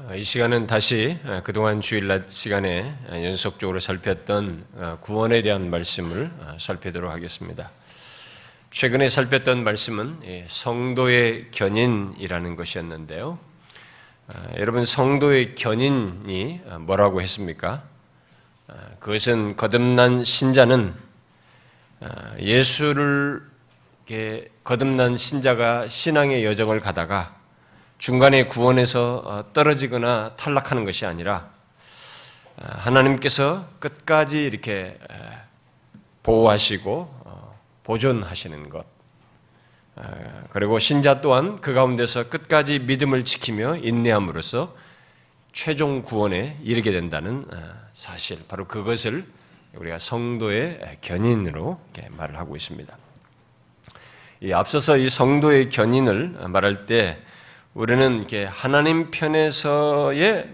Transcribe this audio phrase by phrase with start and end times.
[0.00, 7.10] 어, 이 시간은 다시 어, 그동안 주일날 시간에 연속적으로 살폈던 어, 구원에 대한 말씀을 살피도록
[7.10, 7.72] 하겠습니다.
[8.70, 13.40] 최근에 살폈던 말씀은 예, 성도의 견인이라는 것이었는데요.
[14.58, 17.82] 여러분 성도의 견인이 뭐라고 했습니까?
[19.00, 20.94] 그것은 거듭난 신자는
[22.38, 23.42] 예수를
[24.64, 27.37] 거듭난 신자가 신앙의 여정을 가다가
[27.98, 31.50] 중간에 구원에서 어, 떨어지거나 탈락하는 것이 아니라
[32.56, 34.96] 어, 하나님께서 끝까지 이렇게
[36.22, 38.86] 보호하시고 어, 보존하시는 것.
[40.50, 44.76] 그리고 신자 또한 그 가운데서 끝까지 믿음을 지키며 인내함으로써
[45.52, 47.44] 최종 구원에 이르게 된다는
[47.92, 49.26] 사실, 바로 그것을
[49.74, 52.96] 우리가 성도의 견인으로 말을 하고 있습니다.
[54.54, 57.20] 앞서서 이 성도의 견인을 말할 때
[57.78, 60.48] 우리는 이렇게 하나님 편에서의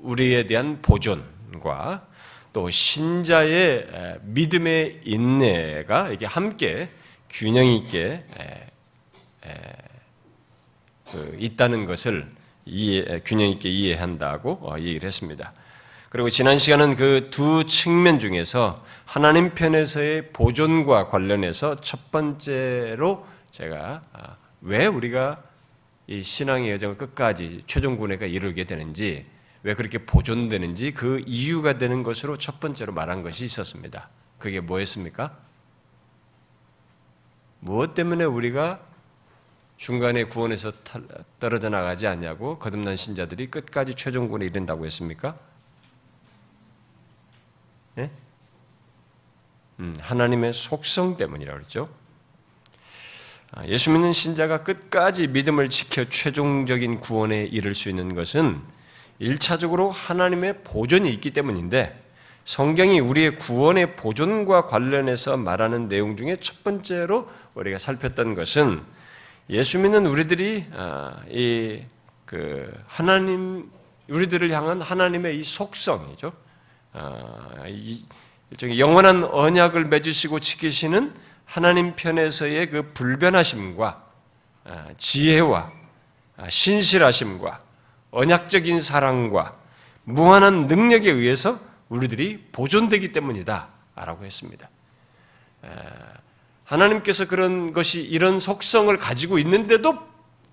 [0.00, 2.04] 우리에 대한 보존과
[2.52, 6.90] 또 신자의 믿음의 인내가 이게 함께
[7.30, 8.24] 균형 있게
[11.12, 12.28] 그 있다는 것을
[12.66, 15.52] 이해, 균형 있게 이해한다고 어, 얘기를 했습니다.
[16.08, 24.36] 그리고 지난 시간은 그 두 측면 중에서 하나님 편에서의 보존과 관련해서 첫 번째로 제가 아,
[24.60, 25.44] 왜 우리가
[26.08, 29.26] 이 신앙의 여정을 끝까지 최종 군회가 이르게 되는지
[29.62, 34.08] 왜 그렇게 보존되는지 그 이유가 되는 것으로 첫 번째로 말한 것이 있었습니다.
[34.38, 35.38] 그게 뭐였습니까?
[37.60, 38.80] 무엇 때문에 우리가
[39.76, 40.72] 중간에 구원에서
[41.38, 45.38] 떨어져 나가지 않냐고 거듭난 신자들이 끝까지 최종군에 이른다고 했습니까?
[47.96, 48.10] 네?
[49.80, 51.97] 음, 하나님의 속성 때문이라고 그랬죠.
[53.52, 58.60] 아, 예수 믿는 신자가 끝까지 믿음을 지켜 최종적인 구원에 이를 수 있는 것은
[59.20, 62.04] 1차적으로 하나님의 보존이 있기 때문인데
[62.44, 68.82] 성경이 우리의 구원의 보존과 관련해서 말하는 내용 중에 첫 번째로 우리가 살폈던 것은
[69.50, 73.70] 예수 믿는 우리들이 아, 이그 하나님
[74.08, 76.32] 우리들을 향한 하나님의 이 속성이죠.
[76.92, 77.64] 아,
[78.50, 81.14] 일종의 영원한 언약을 맺으시고 지키시는
[81.48, 84.04] 하나님 편에서의 그 불변하심과
[84.64, 85.72] 아, 지혜와
[86.36, 87.62] 아, 신실하심과
[88.10, 89.56] 언약적인 사랑과
[90.04, 93.68] 무한한 능력에 의해서 우리들이 보존되기 때문이다.
[93.96, 94.68] 라고 했습니다.
[95.62, 95.68] 아,
[96.64, 99.98] 하나님께서 그런 것이 이런 속성을 가지고 있는데도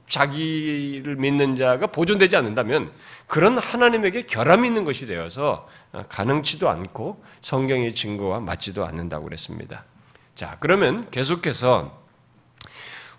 [0.07, 2.93] 자기를 믿는 자가 보존되지 않는다면
[3.27, 5.67] 그런 하나님에게 결함이 있는 것이 되어서
[6.07, 9.83] 가능치도 않고 성경의 증거와 맞지도 않는다고 그랬습니다.
[10.35, 12.03] 자, 그러면 계속해서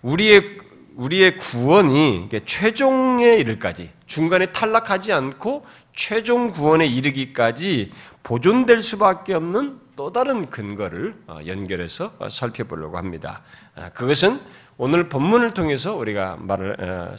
[0.03, 0.59] 우리의
[0.95, 5.63] 우리의 구원이 최종에 이르기까지 중간에 탈락하지 않고
[5.93, 7.91] 최종 구원에 이르기까지
[8.23, 13.41] 보존될 수밖에 없는 또 다른 근거를 어, 연결해서 살펴보려고 합니다.
[13.75, 14.39] 아, 그것은
[14.77, 17.15] 오늘 본문을 통해서 우리가 말을 어,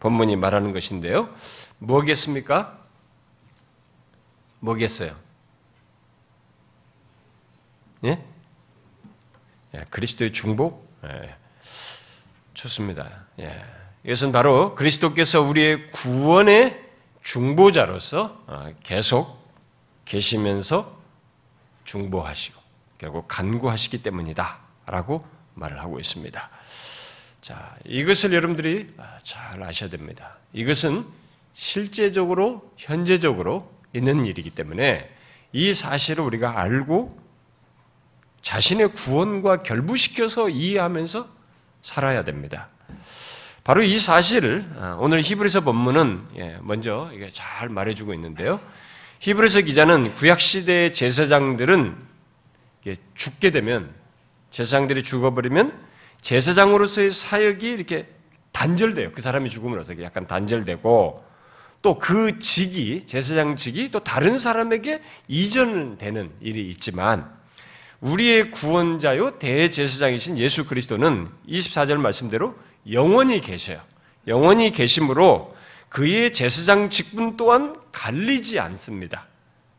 [0.00, 1.28] 본문이 말하는 것인데요.
[1.78, 2.78] 뭐겠습니까?
[4.60, 5.12] 뭐겠어요?
[8.04, 8.24] 예?
[9.74, 10.88] 예, 그리스도의 중복?
[11.04, 11.36] 예,
[12.54, 13.26] 좋습니다.
[13.40, 13.64] 예,
[14.04, 16.88] 이것은 바로 그리스도께서 우리의 구원의
[17.22, 19.38] 중보자로서 어, 계속
[20.04, 20.98] 계시면서
[21.84, 22.60] 중보하시고
[22.98, 24.58] 결국 간구하시기 때문이다.
[24.86, 26.50] 라고 말을 하고 있습니다.
[27.40, 30.36] 자, 이것을 여러분들이 아, 잘 아셔야 됩니다.
[30.52, 31.06] 이것은
[31.54, 35.10] 실제적으로, 현재적으로 있는 일이기 때문에
[35.52, 37.18] 이 사실을 우리가 알고
[38.42, 41.28] 자신의 구원과 결부시켜서 이해하면서
[41.82, 42.68] 살아야 됩니다.
[43.64, 48.60] 바로 이 사실을 아, 오늘 히브리서 본문은 예, 먼저 잘 말해주고 있는데요.
[49.20, 51.96] 히브리서 기자는 구약 시대의 제사장들은
[53.14, 53.92] 죽게 되면
[54.50, 55.78] 제사장들이 죽어버리면
[56.22, 58.08] 제사장으로서의 사역이 이렇게
[58.52, 59.12] 단절돼요.
[59.12, 61.24] 그 사람이 죽음으로써 약간 단절되고
[61.82, 67.37] 또 그 직이 제사장 직이 또 다른 사람에게 이전되는 일이 있지만
[68.00, 72.54] 우리의 구원자요 대제사장이신 예수 그리스도는 24절 말씀대로
[72.90, 73.80] 영원히 계셔요.
[74.26, 75.56] 영원히 계심으로
[75.88, 79.26] 그의 제사장 직분 또한 갈리지 않습니다.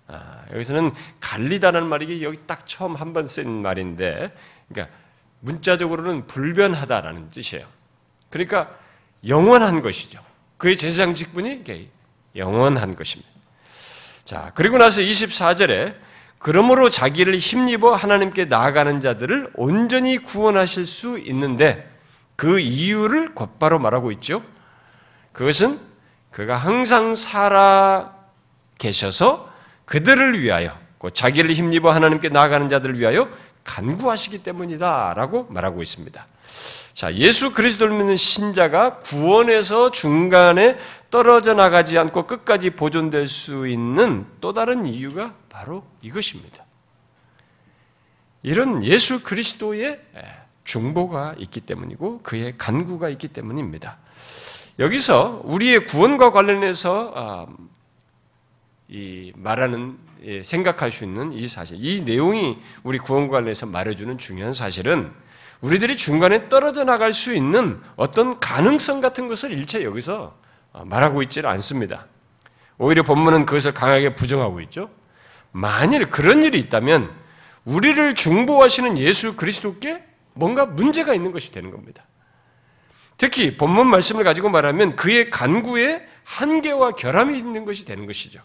[0.08, 4.32] 아, 여기서는 갈리다는 말이 여기 딱 처음 한 번 쓴 말인데,
[4.68, 4.96] 그러니까
[5.42, 7.66] 문자적으로는 불변하다라는 뜻이에요.
[8.30, 8.76] 그러니까
[9.28, 10.20] 영원한 것이죠.
[10.58, 11.64] 그의 제사장 직분이
[12.36, 13.30] 영원한 것입니다.
[14.24, 15.96] 자, 그리고 나서 24절에
[16.40, 21.88] 그러므로 자기를 힘입어 하나님께 나아가는 자들을 온전히 구원하실 수 있는데
[22.38, 24.42] 그 이유를 곧바로 말하고 있죠.
[25.34, 25.78] 그것은
[26.32, 28.16] 그가 항상 살아
[28.78, 29.52] 계셔서
[29.86, 30.72] 그들을 위하여
[31.14, 33.28] 자기를 힘입어 하나님께 나아가는 자들을 위하여
[33.66, 36.26] 간구하시기 때문이다라고 말하고 있습니다.
[36.94, 40.78] 자, 예수 그리스도를 믿는 신자가 구원에서 중간에
[41.12, 46.64] 떨어져 나가지 않고 끝까지 보존될 수 있는 또 다른 이유가 바로 이것입니다.
[48.44, 50.00] 이런 예수 그리스도의
[50.64, 53.98] 중보가 있기 때문이고 그의 간구가 있기 때문입니다.
[54.78, 57.48] 여기서 우리의 구원과 관련해서 아,
[58.88, 64.54] 이 말하는 예, 생각할 수 있는 이 사실, 이 내용이 우리 구원과 관련해서 말해주는 중요한
[64.54, 65.12] 사실은
[65.60, 70.38] 우리들이 중간에 떨어져 나갈 수 있는 어떤 가능성 같은 것을 일체 여기서
[70.72, 72.06] 아, 말하고 있지를 않습니다.
[72.78, 74.90] 오히려 본문은 그것을 강하게 부정하고 있죠.
[75.52, 77.14] 만일 그런 일이 있다면
[77.66, 80.04] 우리를 중보하시는 예수 그리스도께
[80.34, 82.06] 뭔가 문제가 있는 것이 되는 겁니다.
[83.18, 88.42] 특히 본문 말씀을 가지고 말하면 그의 간구에 한계와 결함이 있는 것이 되는 것이죠.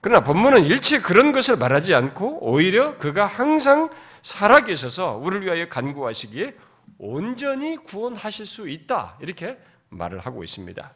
[0.00, 3.90] 그러나 본문은 일체 그런 것을 말하지 않고 오히려 그가 항상
[4.22, 6.54] 살아계셔서 우리를 위하여 간구하시기에
[6.98, 9.18] 온전히 구원하실 수 있다.
[9.20, 9.58] 이렇게
[9.90, 10.92] 말을 하고 있습니다.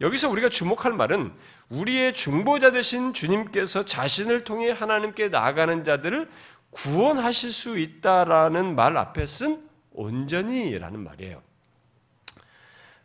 [0.00, 1.32] 여기서 우리가 주목할 말은
[1.68, 6.28] 우리의 중보자 되신 주님께서 자신을 통해 하나님께 나아가는 자들을
[6.70, 11.42] 구원하실 수 있다라는 말 앞에 쓴 온전히라는 말이에요.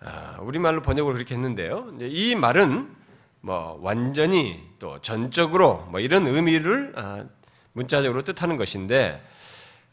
[0.02, 1.94] 아, 우리말로 번역을 그렇게 했는데요.
[2.00, 2.96] 이 말은
[3.42, 7.26] 뭐 완전히 또 전적으로 뭐 이런 의미를 아,
[7.74, 9.24] 문자적으로 뜻하는 것인데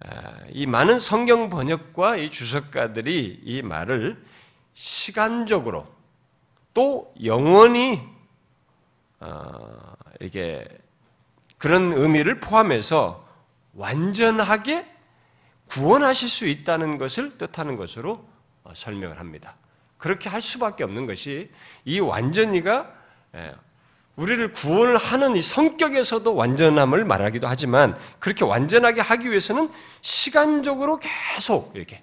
[0.00, 4.22] 아, 이 많은 성경 번역과 이 주석가들이 이 말을
[4.74, 5.86] 시간적으로
[6.74, 8.15] 또 영원히
[9.20, 10.66] 어, 이게
[11.58, 13.26] 그런 의미를 포함해서
[13.74, 14.86] 완전하게
[15.68, 18.26] 구원하실 수 있다는 것을 뜻하는 것으로
[18.64, 19.56] 어, 설명을 합니다.
[19.98, 21.50] 그렇게 할 수밖에 없는 것이
[21.84, 22.92] 이 완전히가
[23.34, 23.54] 예,
[24.16, 29.70] 우리를 구원을 하는 이 성격에서도 완전함을 말하기도 하지만 그렇게 완전하게 하기 위해서는
[30.00, 32.02] 시간적으로 계속 이렇게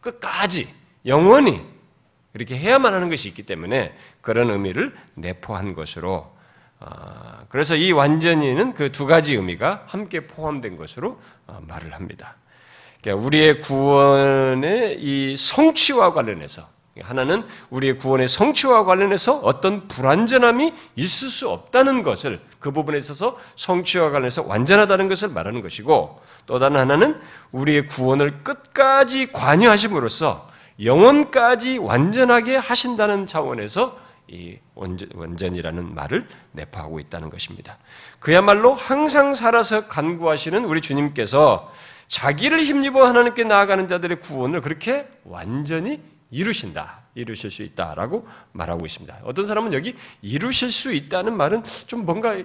[0.00, 0.68] 끝까지
[1.06, 1.64] 영원히
[2.34, 6.33] 이렇게 해야만 하는 것이 있기 때문에 그런 의미를 내포한 것으로 어,
[7.48, 12.36] 그래서 이 완전히는 그 두 가지 의미가 함께 포함된 것으로 어, 말을 합니다.
[13.02, 16.66] 그러니까 우리의 구원의 이 성취와 관련해서
[17.00, 24.10] 하나는 우리의 구원의 성취와 관련해서 어떤 불완전함이 있을 수 없다는 것을 그 부분에 있어서 성취와
[24.10, 27.20] 관련해서 완전하다는 것을 말하는 것이고 또 다른 하나는
[27.52, 30.48] 우리의 구원을 끝까지 관여하심으로써
[30.82, 33.98] 영원까지 완전하게 하신다는 차원에서
[34.28, 37.78] 이 원전, 이라는 말을 내포하고 있다는 것입니다.
[38.18, 41.72] 그야말로 항상 살아서 간구하시는 우리 주님께서
[42.08, 46.00] 자기를 힘입어 하나님께 나아가는 자들의 구원을 그렇게 완전히
[46.30, 47.02] 이루신다.
[47.14, 49.20] 이루실 수 있다라고 말하고 있습니다.
[49.24, 52.36] 어떤 사람은 여기 이루실 수 있다는 말은 좀 뭔가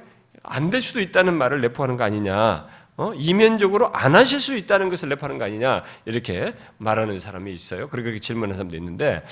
[0.43, 2.67] 안 될 수도 있다는 말을 내포하는 거 아니냐.
[2.97, 3.13] 어?
[3.15, 5.83] 이면적으로 안 하실 수 있다는 것을 내포하는 거 아니냐.
[6.05, 7.87] 이렇게 말하는 사람이 있어요.
[7.89, 9.23] 그렇게 질문하는 사람도 있는데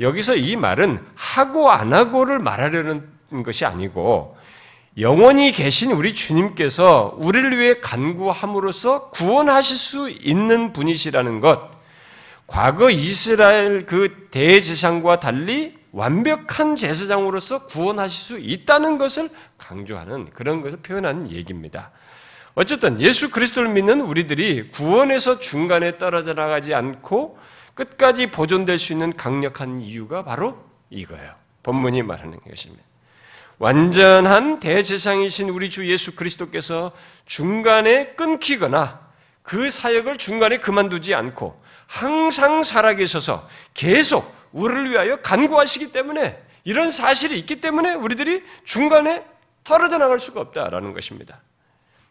[0.00, 3.08] 여기서 이 말은 하고 안 하고를 말하려는
[3.44, 4.36] 것이 아니고
[4.98, 11.70] 영원히 계신 우리 주님께서 우리를 위해 간구함으로써 구원하실 수 있는 분이시라는 것,
[12.46, 21.30] 과거 이스라엘 그 대제사장과 달리 완벽한 제사장으로서 구원하실 수 있다는 것을 강조하는 그런 것을 표현하는
[21.30, 21.90] 얘기입니다.
[22.54, 27.38] 어쨌든 예수 그리스도를 믿는 우리들이 구원에서 중간에 떨어져 나가지 않고
[27.74, 31.34] 끝까지 보존될 수 있는 강력한 이유가 바로 이거예요.
[31.62, 32.82] 본문이 말하는 것입니다.
[33.58, 36.92] 완전한 대제상이신 우리 주 예수 그리스도께서
[37.24, 39.00] 중간에 끊기거나
[39.42, 47.60] 그 사역을 중간에 그만두지 않고 항상 살아계셔서 계속 우리를 위하여 간구하시기 때문에 이런 사실이 있기
[47.60, 49.24] 때문에 우리들이 중간에
[49.64, 51.40] 털어져 나갈 수가 없다라는 것입니다.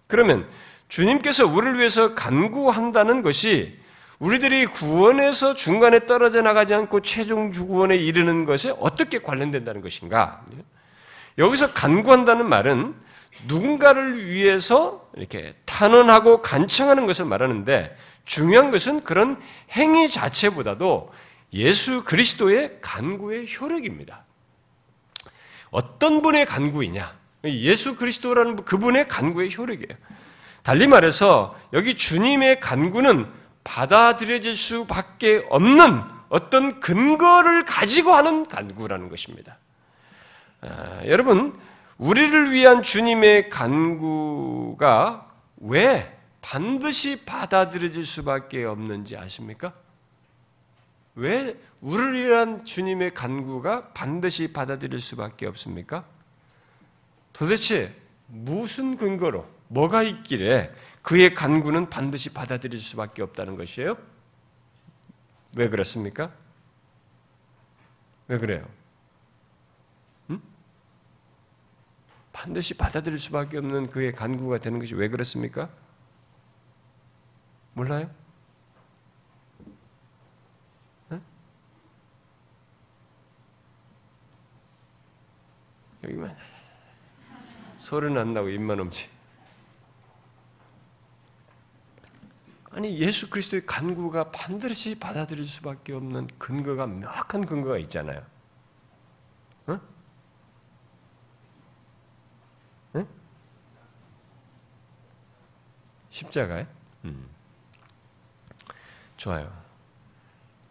[0.08, 0.48] 그러면
[0.90, 3.80] 주님께서 우리를 위해서 간구한다는 것이
[4.24, 10.46] 우리들이 구원에서 중간에 떨어져 나가지 않고 최종 구원에 이르는 것에 어떻게 관련된다는 것인가?
[11.38, 12.96] 여기서 간구한다는 말은
[13.50, 21.12] 누군가를 위해서 이렇게 탄원하고 간청하는 것을 말하는데 중요한 것은 그런 행위 자체보다도
[21.52, 24.24] 예수 그리스도의 간구의 효력입니다.
[25.70, 27.14] 어떤 분의 간구이냐?
[27.44, 29.98] 예수 그리스도라는 그분의 간구의 효력이에요.
[30.62, 39.58] 달리 말해서 여기 주님의 간구는 받아들여질 수밖에 없는 어떤 근거를 가지고 하는 간구라는 것입니다.
[40.62, 41.58] 아, 여러분,
[41.98, 49.74] 우리를 위한 주님의 간구가 왜 반드시 받아들여질 수밖에 없는지 아십니까?
[51.16, 56.04] 왜 우리를 위한 주님의 간구가 반드시 받아들일 수밖에 없습니까?
[57.34, 57.92] 도대체
[58.28, 60.72] 무슨 근거로 뭐가 있길래
[61.04, 63.98] 그의 간구는 반드시 받아들일 수밖에 없다는 것이에요?
[65.56, 66.32] 왜 그렇습니까?
[68.28, 68.66] 왜 그래요?
[70.30, 70.42] 음?
[72.32, 75.70] 반드시 받아들일 수밖에 없는 그의 간구가 되는 것이 왜 그렇습니까?
[77.74, 78.10] 몰라요?
[86.04, 86.36] 여기만
[87.78, 89.13] 소리는 안 나고 입만 엄지.
[92.76, 98.26] 아니 예수 그리스도의 간구가 반드시 받아들일 수밖에 없는 근거가 명확한 근거가 있잖아요.
[99.70, 99.80] 응?
[102.96, 103.08] 응?
[106.10, 106.66] 십자가에?
[107.06, 107.30] 음.
[109.18, 109.56] 좋아요.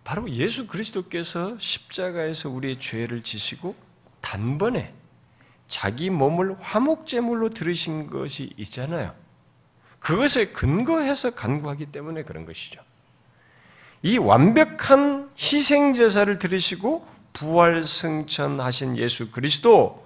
[0.02, 3.76] 바로 예수 그리스도께서 십자가에서 우리의 죄를 지시고
[4.21, 4.92] 단번에
[5.68, 9.22] 자기 몸을 화목제물로 들으신 것이 있잖아요.
[10.02, 12.80] 그것에 근거해서 간구하기 때문에 그런 것이죠.
[14.02, 20.04] 이 완벽한 희생 제사를 들으시고 부활 승천하신 예수 그리스도,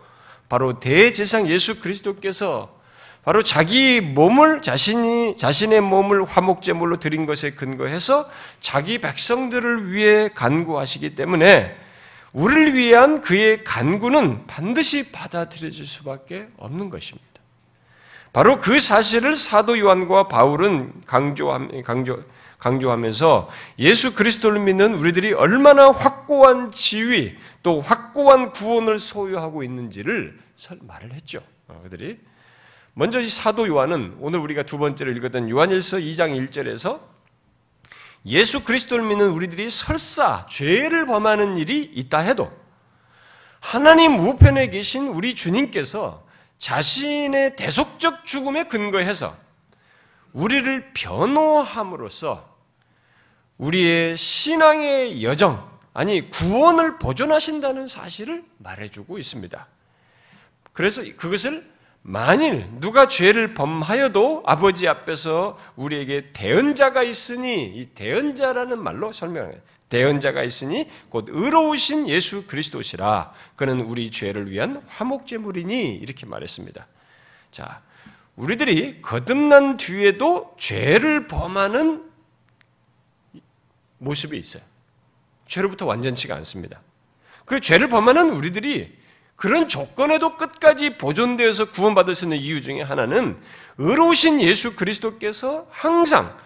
[0.50, 2.76] 바로 대제상 예수 그리스도께서
[3.24, 11.16] 바로 자기 몸을 자신이 자신의 몸을 화목 제물로 드린 것에 근거해서 자기 백성들을 위해 간구하시기
[11.16, 11.74] 때문에
[12.32, 17.35] 우리를 위한 그의 간구는 반드시 받아들여질 수밖에 없는 것입니다.
[18.36, 22.22] 바로 그 사실을 사도 요한과 바울은 강조함, 강조,
[22.58, 30.38] 강조하면서 예수 그리스도를 믿는 우리들이 얼마나 확고한 지위 또 확고한 구원을 소유하고 있는지를
[30.80, 31.40] 말을 했죠.
[31.66, 32.18] 어, 그들이
[32.92, 37.00] 먼저 이 사도 요한은 오늘 우리가 두 번째로 읽었던 요한일서 2장 1절에서
[38.26, 42.52] 예수 그리스도를 믿는 우리들이 설사 죄를 범하는 일이 있다 해도
[43.60, 46.25] 하나님 우편에 계신 우리 주님께서
[46.58, 49.36] 자신의 대속적 죽음에 근거해서
[50.32, 52.56] 우리를 변호함으로써
[53.58, 59.66] 우리의 신앙의 여정, 아니 구원을 보존하신다는 사실을 말해주고 있습니다.
[60.72, 61.66] 그래서 그것을
[62.02, 69.58] 만일 누가 죄를 범하여도 아버지 앞에서 우리에게 대언자가 있으니 이 대언자라는 말로 설명해요.
[69.88, 73.32] 대언자가 있으니 곧 의로우신 예수 그리스도시라.
[73.54, 76.86] 그는 우리 죄를 위한 화목제물이니 이렇게 말했습니다.
[77.50, 77.82] 자,
[78.34, 82.04] 우리들이 거듭난 뒤에도 죄를 범하는
[83.98, 84.62] 모습이 있어요.
[85.46, 86.80] 죄로부터 완전치가 않습니다.
[87.44, 88.94] 그 죄를 범하는 우리들이
[89.36, 93.38] 그런 조건에도 끝까지 보존되어서 구원받을 수 있는 이유 중에 하나는
[93.78, 96.36] 의로우신 예수 그리스도께서 항상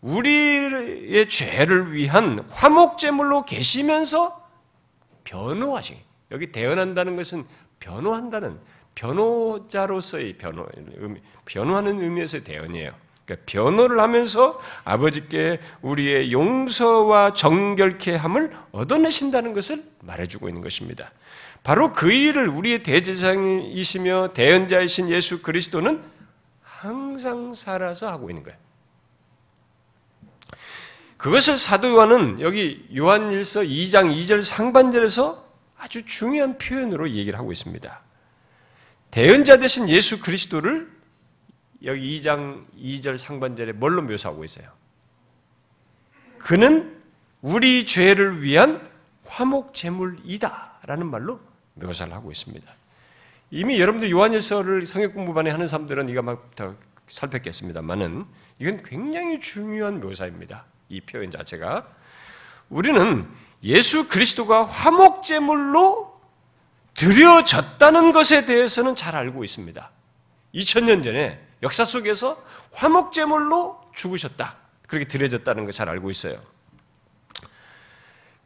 [0.00, 4.48] 우리의 죄를 위한 화목제물로 계시면서
[5.24, 5.98] 변호하시.
[6.30, 7.44] 여기 대언한다는 것은
[7.80, 8.58] 변호한다는
[8.94, 10.66] 변호자로서의 변호,
[11.44, 12.92] 변호하는 의미에서의 대언이에요.
[13.24, 21.12] 그러니까 변호를 하면서 아버지께 우리의 용서와 정결케 함을 얻어내신다는 것을 말해주고 있는 것입니다.
[21.62, 26.02] 바로 그 일을 우리의 대제사장이시며 대언자이신 예수 그리스도는
[26.62, 28.58] 항상 살아서 하고 있는 거예요.
[31.20, 35.46] 그것을 사도 요한은 여기 요한일서 2장 2절 상반절에서
[35.76, 38.00] 아주 중요한 표현으로 얘기를 하고 있습니다.
[39.10, 40.90] 대언자 되신 예수 그리스도를
[41.84, 44.66] 여기 2장 2절 상반절에 뭘로 묘사하고 있어요?
[46.38, 46.98] 그는
[47.42, 48.88] 우리 죄를 위한
[49.26, 51.38] 화목 제물이다라는 말로
[51.74, 52.66] 묘사를 하고 있습니다.
[53.50, 56.76] 이미 여러분들 요한일서를 성역 공부반에 하는 사람들은 이거 막더
[57.08, 58.24] 살폈겠습니다만은
[58.58, 60.69] 이건 굉장히 중요한 묘사입니다.
[60.90, 61.86] 이 표현 자체가
[62.68, 63.26] 우리는
[63.62, 66.20] 예수 그리스도가 화목 제물로
[66.94, 69.90] 드려졌다는 것에 대해서는 잘 알고 있습니다.
[70.54, 72.42] 2000년 전에 역사 속에서
[72.72, 74.56] 화목 제물로 죽으셨다.
[74.86, 76.42] 그렇게 드려졌다는 걸 잘 알고 있어요.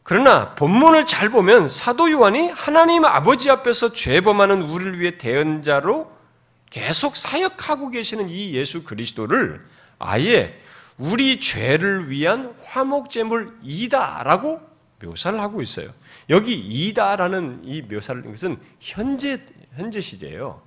[0.03, 6.13] 그러나 본문을 잘 보면 사도 요한이 하나님 아버지 앞에서 죄범하는 우리를 위해 대언자로
[6.69, 9.65] 계속 사역하고 계시는 이 예수 그리스도를
[9.99, 10.61] 아예
[10.99, 14.61] 우리 죄를 위한 화목제물이다라고
[15.03, 15.91] 묘사를 하고 있어요.
[16.31, 19.41] 여기 이다라는 이 묘사를 것은 현재
[19.77, 20.63] 현재 시제예요.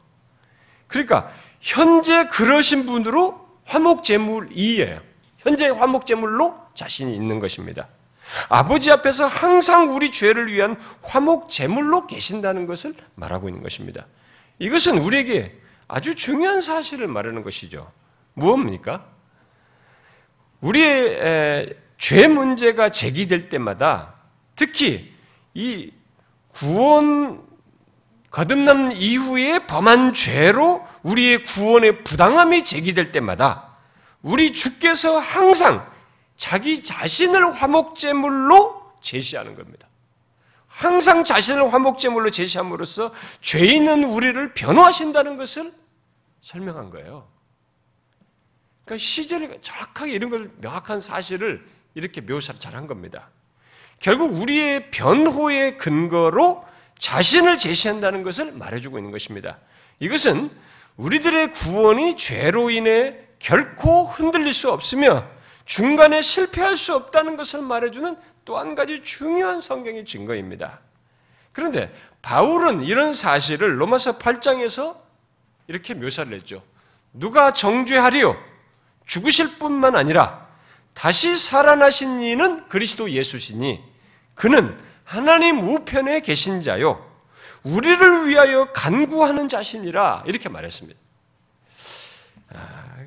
[0.88, 5.02] 그러니까 현재 그러신 분으로 화목제물이에요.
[5.38, 7.88] 현재 화목제물로 자신이 있는 것입니다.
[8.50, 14.06] 아버지 앞에서 항상 우리 죄를 위한 화목 제물로 계신다는 것을 말하고 있는 것입니다.
[14.60, 15.58] 이것은 우리에게
[15.88, 17.90] 아주 중요한 사실을 말하는 것이죠.
[18.34, 19.17] 무엇입니까?
[20.62, 24.14] 우리의 죄 문제가 제기될 때마다
[24.56, 25.14] 특히
[25.54, 25.92] 이
[26.50, 27.46] 구원
[28.30, 33.78] 거듭난 이후에 범한 죄로 우리의 구원의 부당함이 제기될 때마다
[34.22, 35.86] 우리 주께서 항상
[36.36, 39.88] 자기 자신을 화목제물로 제시하는 겁니다.
[40.68, 43.12] 항상 자신을 화목제물로 제시함으로써
[43.42, 45.74] 죄 있는 우리를 변호하신다는 것을
[46.42, 47.28] 설명한 거예요.
[48.88, 51.64] 그러니까 시제를 정확하게 이런 걸 명확한 사실을
[51.94, 53.28] 이렇게 묘사를 잘한 겁니다.
[54.00, 56.64] 결국 우리의 변호의 근거로
[56.98, 59.58] 자신을 제시한다는 것을 말해주고 있는 것입니다.
[60.00, 60.50] 이것은
[60.96, 65.28] 우리들의 구원이 죄로 인해 결코 흔들릴 수 없으며
[65.66, 68.16] 중간에 실패할 수 없다는 것을 말해주는
[68.46, 70.80] 또 한 가지 중요한 성경의 증거입니다.
[71.52, 74.96] 그런데 바울은 이런 사실을 로마서 8장에서
[75.68, 76.64] 이렇게 묘사를 했죠.
[77.12, 78.47] 누가 정죄하리요?
[79.08, 80.46] 죽으실 뿐만 아니라
[80.94, 83.82] 다시 살아나신 이는 그리스도 예수시니
[84.36, 87.04] 그는 하나님 우편에 계신 자요.
[87.64, 91.00] 우리를 위하여 간구하는 자신이라 이렇게 말했습니다.
[92.54, 92.98] 아,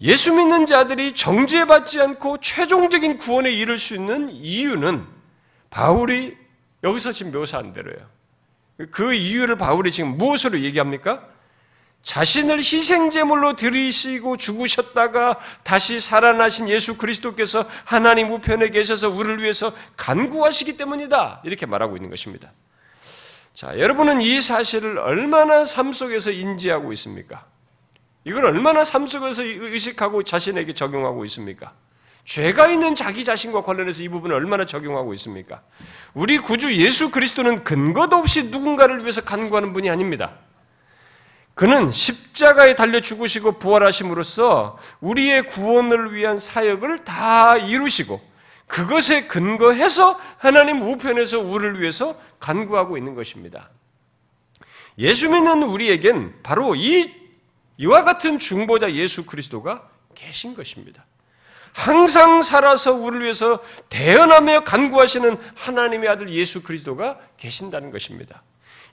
[0.00, 5.06] 예수 믿는 자들이 정죄받지 않고 최종적인 구원에 이를 수 있는 이유는
[5.68, 6.36] 바울이
[6.82, 8.08] 여기서 지금 묘사한 대로예요.
[8.90, 11.28] 그 이유를 바울이 지금 무엇으로 얘기합니까?
[12.02, 21.42] 자신을 희생제물로 들이시고 죽으셨다가 다시 살아나신 예수 그리스도께서 하나님 우편에 계셔서 우리를 위해서 간구하시기 때문이다.
[21.44, 22.52] 이렇게 말하고 있는 것입니다.
[23.52, 27.44] 자, 여러분은 이 사실을 얼마나 삶 속에서 인지하고 있습니까?
[28.24, 31.74] 이걸 얼마나 삶 속에서 의식하고 자신에게 적용하고 있습니까?
[32.24, 35.62] 죄가 있는 자기 자신과 관련해서 이 부분을 얼마나 적용하고 있습니까?
[36.14, 40.38] 우리 구주 예수 그리스도는 근거도 없이 누군가를 위해서 간구하는 분이 아닙니다.
[41.60, 48.18] 그는 십자가에 달려 죽으시고 부활하심으로써 우리의 구원을 위한 사역을 다 이루시고
[48.66, 53.68] 그것에 근거해서 하나님 우편에서 우리를 위해서 간구하고 있는 것입니다.
[54.96, 57.12] 예수 믿는 우리에겐 바로 이
[57.76, 61.04] 이와 같은 중보자 예수 그리스도가 계신 것입니다.
[61.74, 68.42] 항상 살아서 우리를 위해서 대언하며 간구하시는 하나님의 아들 예수 그리스도가 계신다는 것입니다.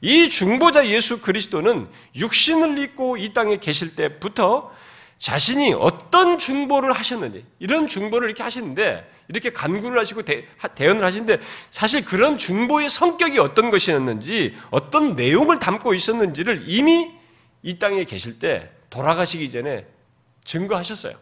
[0.02, 4.72] 이 중보자 예수 그리스도는 육신을 입고 이 땅에 계실 때부터
[5.18, 11.40] 자신이 어떤 중보를 하셨는지 이런 중보를 이렇게 하시는데 이렇게 간구를 하시고 대, 대언을 하시는데
[11.72, 17.12] 사실 그런 중보의 성격이 어떤 것이었는지 어떤 내용을 담고 있었는지를 이미
[17.64, 19.86] 이 땅에 계실 때 돌아가시기 전에
[20.44, 21.14] 증거하셨어요.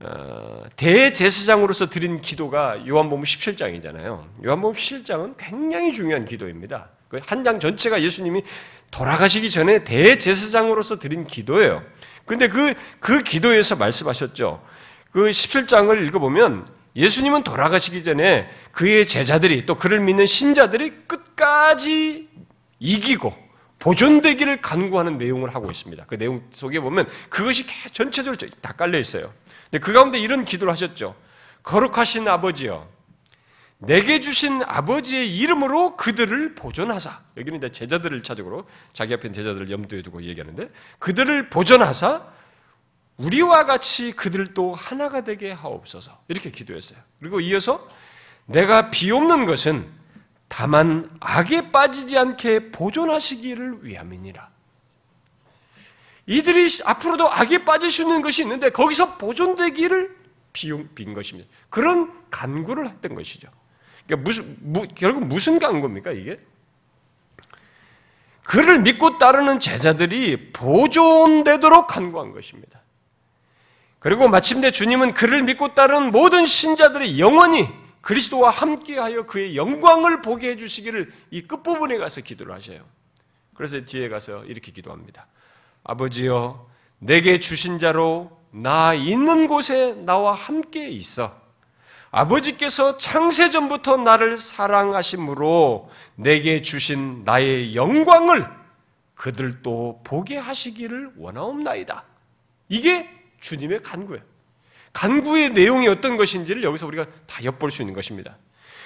[0.00, 4.44] 어, 대제사장으로서 드린 기도가 요한복음 17장이잖아요.
[4.44, 6.90] 요한복음 17장은 굉장히 중요한 기도입니다.
[7.08, 8.42] 그한장 전체가 예수님이
[8.90, 11.82] 돌아가시기 전에 대제사장으로서 드린 기도예요.
[12.24, 14.62] 근데 그, 그 기도에서 말씀하셨죠.
[15.12, 22.28] 그 17장을 읽어보면 예수님은 돌아가시기 전에 그의 제자들이 또 그를 믿는 신자들이 끝까지
[22.78, 23.46] 이기고
[23.78, 26.04] 보존되기를 간구하는 내용을 하고 있습니다.
[26.06, 29.32] 그 내용 속에 보면 그것이 전체적으로 다 깔려 있어요.
[29.70, 31.14] 근데 그 가운데 이런 기도를 하셨죠.
[31.62, 32.88] 거룩하신 아버지여,
[33.78, 37.20] 내게 주신 아버지의 이름으로 그들을 보존하사.
[37.36, 42.22] 여기는 이제 제자들을 차적으로 자기 앞에 제자들을 염두에 두고 얘기하는데 그들을 보존하사
[43.18, 46.18] 우리와 같이 그들도 하나가 되게 하옵소서.
[46.28, 46.98] 이렇게 기도했어요.
[47.20, 47.86] 그리고 이어서
[48.46, 49.86] 내가 비옵는 것은
[50.48, 54.50] 다만 악에 빠지지 않게 보존하시기를 위함이니라.
[56.26, 60.16] 이들이 앞으로도 악에 빠질 수 있는 것이 있는데 거기서 보존되기를
[60.52, 61.48] 빈 것입니다.
[61.68, 63.48] 그런 간구를 했던 것이죠.
[64.06, 66.38] 그러니까 무슨, 무, 결국 무슨 간구입니까, 이게?
[68.42, 72.80] 그를 믿고 따르는 제자들이 보존되도록 간구한 것입니다.
[73.98, 77.68] 그리고 마침내 주님은 그를 믿고 따르는 모든 신자들이 영원히
[78.00, 82.84] 그리스도와 함께하여 그의 영광을 보게 해주시기를 이 끝부분에 가서 기도를 하셔요.
[83.54, 85.26] 그래서 뒤에 가서 이렇게 기도합니다.
[85.82, 86.68] 아버지여,
[87.00, 91.45] 내게 주신 자로 나 있는 곳에 나와 함께 있어.
[92.16, 98.46] 아버지께서 창세전부터 나를 사랑하심으로 내게 주신 나의 영광을
[99.14, 102.04] 그들도 보게 하시기를 원하옵나이다.
[102.70, 104.22] 이게 주님의 간구예요.
[104.94, 108.38] 간구의 내용이 어떤 것인지를 여기서 우리가 다 엿볼 수 있는 것입니다.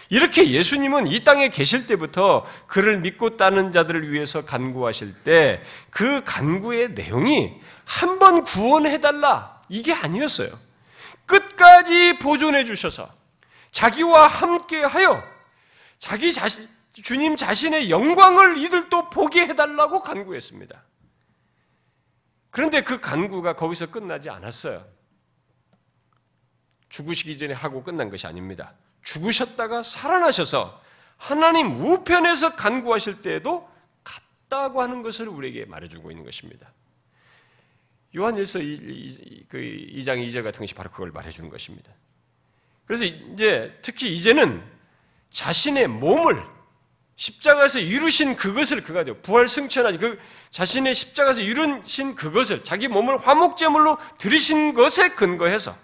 [0.09, 6.95] 이렇게 예수님은 이 땅에 계실 때부터 그를 믿고 따는 자들을 위해서 간구하실 때 그 간구의
[6.95, 7.53] 내용이
[7.85, 10.51] 한 번 구원해달라 이게 아니었어요.
[11.27, 13.20] 끝까지 보존해 주셔서
[13.73, 15.23] 자기와 함께하여
[15.99, 20.83] 자기 자신 주님 자신의 영광을 이들도 보게 해달라고 간구했습니다.
[22.51, 24.85] 그런데 그 간구가 거기서 끝나지 않았어요.
[26.89, 28.75] 죽으시기 전에 하고 끝난 것이 아닙니다.
[29.03, 30.83] 죽으셨다가 살아나셔서
[31.17, 33.71] 하나님 우편에서 간구하실 때에도
[34.03, 36.73] 같다고 하는 것을 우리에게 말해주고 있는 것입니다.
[38.17, 41.93] 요한일서 2장 2절 같은 것이 바로 그걸 말해주는 것입니다.
[42.91, 44.61] 그래서 이제 특히 이제는
[45.31, 46.43] 자신의 몸을
[47.15, 50.19] 십자가에서 이루신 그것을 그가 죠 부활 승천하지 그
[50.51, 55.77] 자신의 십자가에서 이루신 그것을 자기 몸을 화목제물로 들이신 것에 근거해서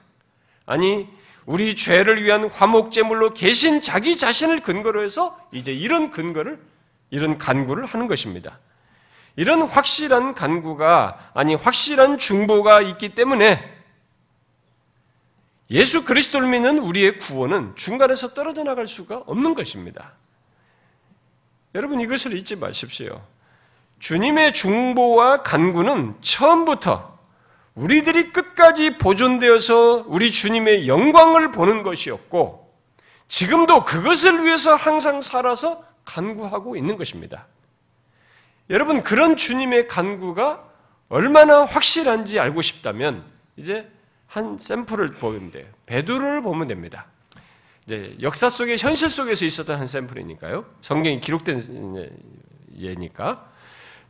[0.66, 1.06] 아니
[1.44, 6.58] 우리 죄를 위한 화목제물로 계신 자기 자신을 근거로 해서 이제 이런 근거를
[7.10, 8.58] 이런 간구를 하는 것입니다.
[9.36, 13.75] 이런 확실한 간구가 아니 확실한 중보가 있기 때문에
[15.70, 20.12] 예수 그리스도를 믿는 우리의 구원은 중간에서 떨어져 나갈 수가 없는 것입니다.
[21.74, 23.22] 여러분 이것을 잊지 마십시오.
[23.98, 27.16] 주님의 중보와 간구는 처음부터
[27.74, 32.74] 우리들이 끝까지 보존되어서 우리 주님의 영광을 보는 것이었고
[33.28, 37.46] 지금도 그것을 위해서 항상 살아서 간구하고 있는 것입니다.
[38.70, 40.64] 여러분 그런 주님의 간구가
[41.08, 43.24] 얼마나 확실한지 알고 싶다면
[43.56, 43.90] 이제
[44.36, 45.66] 한 샘플을 보면 돼요.
[45.86, 47.06] 베드로를 보면 됩니다.
[47.84, 50.66] 이제 역사 속에 현실 속에서 있었던 한 샘플이니까요.
[50.82, 52.10] 성경이 기록된
[52.76, 53.50] 예니까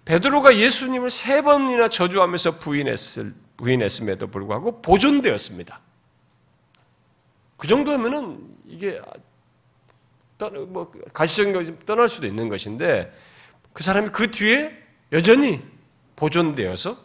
[0.04, 5.80] 베드로가 예수님을 세 번이나 저주하면서 부인했을 부인했음에도 불구하고 보존되었습니다.
[7.56, 9.00] 그 정도면은 이게
[10.68, 13.12] 뭐 가시적인 떠날 수도 있는 것인데
[13.72, 14.76] 그 사람이 그 뒤에
[15.12, 15.62] 여전히
[16.16, 16.98] 보존되어서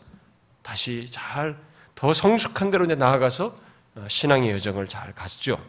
[0.61, 1.57] 다시 잘
[2.01, 3.55] 더 성숙한 대로 나아가서
[4.07, 5.63] 신앙의 여정을 잘 갔죠.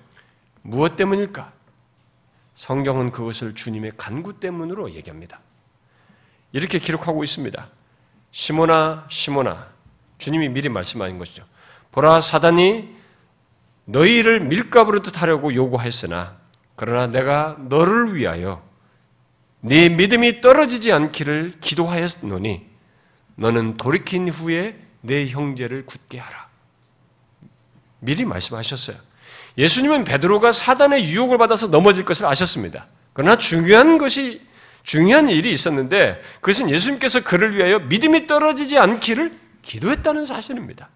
[0.63, 1.53] 무엇 때문일까?
[2.55, 5.41] 성경은 그것을 주님의 간구 때문으로 얘기합니다.
[6.53, 7.69] 이렇게 기록하고 있습니다.
[8.31, 9.69] 시모나, 시모나.
[10.17, 11.45] 주님이 미리 말씀하신 것이죠.
[11.91, 12.97] 보라, 사단이
[13.85, 16.39] 너희를 밀가부로 뜻하려고 요구했으나,
[16.77, 18.67] 그러나 내가 너를 위하여
[19.61, 22.67] 네 믿음이 떨어지지 않기를 기도하였노니
[23.37, 26.49] 너는 돌이킨 후에 내 형제를 굳게 하라.
[28.01, 28.97] 미리 말씀하셨어요.
[29.59, 32.87] 예수님은 베드로가 사단의 유혹을 받아서 넘어질 것을 아셨습니다.
[33.13, 34.41] 그러나 중요한 것이
[34.83, 40.89] 중요한 일이 있었는데 그것은 예수님께서 그를 위하여 믿음이 떨어지지 않기를 기도했다는 사실입니다.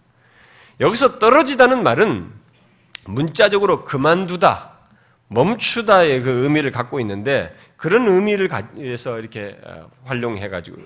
[0.80, 2.32] 여기서 떨어지다는 말은
[3.04, 4.72] 문자적으로 그만두다,
[5.28, 10.78] 멈추다의 그 의미를 갖고 있는데 그런 의미를 위해서 이렇게 어, 활용해 가지고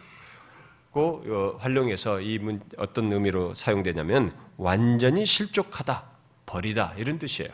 [0.93, 6.05] 어, 활용해서 이 문, 어떤 의미로 사용되냐면 완전히 실족하다,
[6.47, 7.51] 버리다 이런 뜻이에요.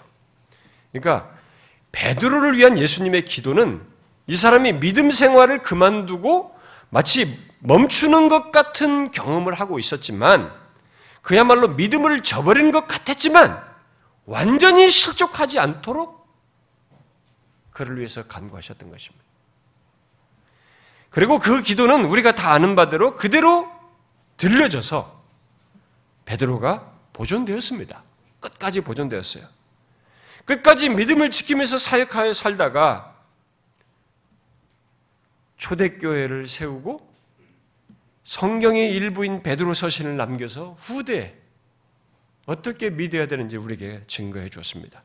[0.93, 1.31] 그러니까
[1.93, 3.83] 베드로를 위한 예수님의 기도는
[4.27, 6.55] 이 사람이 믿음 생활을 그만두고
[6.89, 10.53] 마치 멈추는 것 같은 경험을 하고 있었지만
[11.21, 13.63] 그야말로 믿음을 저버린 것 같았지만
[14.25, 16.27] 완전히 실족하지 않도록
[17.71, 19.26] 그를 위해서 간구하셨던 것입니다.
[21.17, 23.67] 그리고 그 기도는 우리가 다 아는 바대로 그대로
[24.37, 25.25] 들려져서
[26.27, 28.03] 베드로가 보존되었습니다.
[28.39, 29.47] 끝까지 보존되었어요.
[30.45, 33.17] 끝까지 믿음을 지키면서 사역하여 살다가
[35.57, 37.11] 초대교회를 세우고
[38.25, 41.35] 성경의 일부인 베드로 서신을 남겨서 후대에
[42.45, 45.03] 어떻게 믿어야 되는지 우리에게 증거해 주었습니다.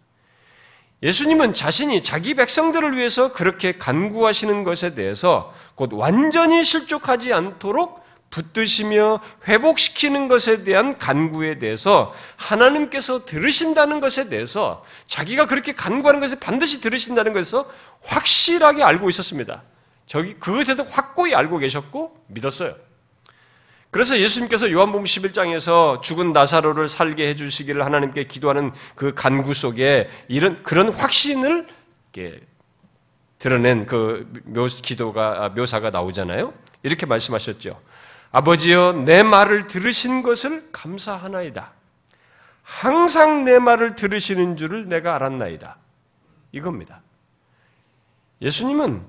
[1.03, 10.27] 예수님은 자신이 자기 백성들을 위해서 그렇게 간구하시는 것에 대해서 곧 완전히 실족하지 않도록 붙드시며 회복시키는
[10.27, 17.69] 것에 대한 간구에 대해서 하나님께서 들으신다는 것에 대해서 자기가 그렇게 간구하는 것을 반드시 들으신다는 것에서
[18.03, 19.63] 확실하게 알고 있었습니다.
[20.05, 22.75] 저기 그것에서 확고히 알고 계셨고 믿었어요.
[23.91, 30.63] 그래서 예수님께서 요한복음 11장에서 죽은 나사로를 살게 해 주시기를 하나님께 기도하는 그 간구 속에 이런
[30.63, 31.67] 그런 확신을
[33.37, 36.53] 드러낸 그 묘, 기도가 아, 묘사가 나오잖아요.
[36.83, 37.81] 이렇게 말씀하셨죠.
[38.31, 41.73] 아버지여 내 말을 들으신 것을 감사하나이다.
[42.63, 45.77] 항상 내 말을 들으시는 줄을 내가 알았나이다.
[46.53, 47.01] 이겁니다.
[48.41, 49.01] 예수님은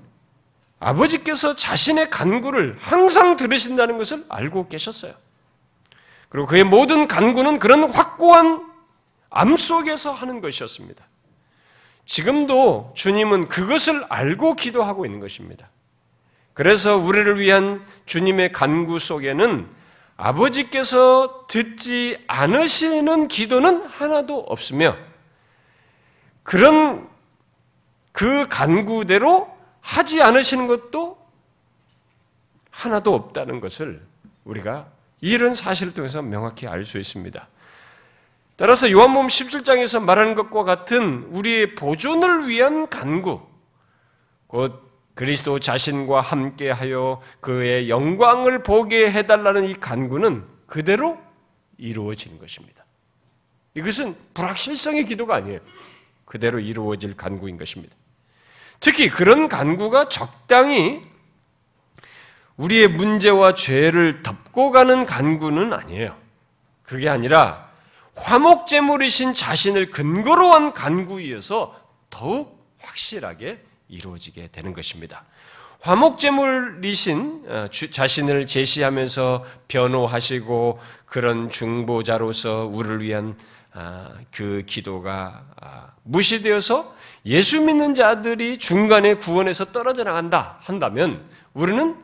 [0.83, 5.13] 아버지께서 자신의 간구를 항상 들으신다는 것을 알고 계셨어요.
[6.29, 8.69] 그리고 그의 모든 간구는 그런 확고한
[9.29, 11.03] 암 속에서 하는 것이었습니다.
[12.05, 15.69] 지금도 주님은 그것을 알고 기도하고 있는 것입니다.
[16.53, 19.67] 그래서 우리를 위한 주님의 간구 속에는
[20.17, 24.95] 아버지께서 듣지 않으시는 기도는 하나도 없으며
[26.43, 27.07] 그런
[28.11, 29.52] 그 간구대로
[29.83, 31.17] 하지 않으시는 것도
[32.71, 34.01] 하나도 없다는 것을
[34.45, 34.87] 우리가
[35.21, 37.47] 이런 사실을 통해서 명확히 알 수 있습니다.
[38.55, 43.41] 따라서 요한복음 17장에서 말하는 것과 같은 우리의 보존을 위한 간구,
[44.47, 51.19] 곧 그리스도 자신과 함께하여 그의 영광을 보게 해달라는 이 간구는 그대로
[51.77, 52.85] 이루어지는 것입니다.
[53.75, 55.59] 이것은 불확실성의 기도가 아니에요.
[56.25, 57.95] 그대로 이루어질 간구인 것입니다.
[58.83, 61.01] 특히 그런 간구가 적당히
[62.57, 66.17] 우리의 문제와 죄를 덮고 가는 간구는 아니에요.
[66.83, 67.71] 그게 아니라
[68.17, 71.73] 화목제물이신 자신을 근거로 한 간구이어서
[72.09, 75.23] 더욱 확실하게 이루어지게 되는 것입니다.
[75.79, 83.52] 화목제물이신 어, 자신을 제시하면서 변호하시고 그런 중보자로서 우리를 위한 아,
[84.31, 91.97] 그 기도가 아, 무시되어서 예수 믿는 자들이 중간에 구원에서 떨어져 나간다 한다면 우리는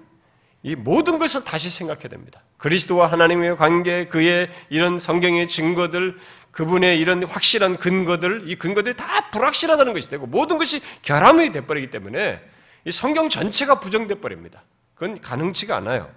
[0.63, 2.41] 이 모든 것을 다시 생각해야 됩니다.
[2.57, 6.17] 그리스도와 하나님의 관계, 그의 이런 성경의 증거들,
[6.51, 12.41] 그분의 이런 확실한 근거들, 이 근거들이 다 불확실하다는 것이 되고 모든 것이 결함이 돼버리기 때문에
[12.85, 14.63] 이 성경 전체가 부정돼 버립니다.
[14.95, 16.09] 그건 가능치가 않아요.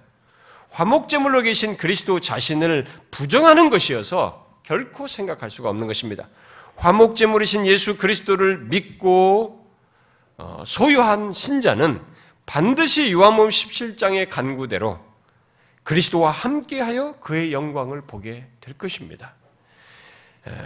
[0.70, 6.28] 화목제물로 계신 그리스도 자신을 부정하는 것이어서 결코 생각할 수가 없는 것입니다.
[6.76, 9.66] 화목제물이신 예수 그리스도를 믿고
[10.38, 12.00] 어, 소유한 신자는
[12.46, 14.98] 반드시 요한복음 17장의 간구대로
[15.84, 19.34] 그리스도와 함께하여 그의 영광을 보게 될 것입니다.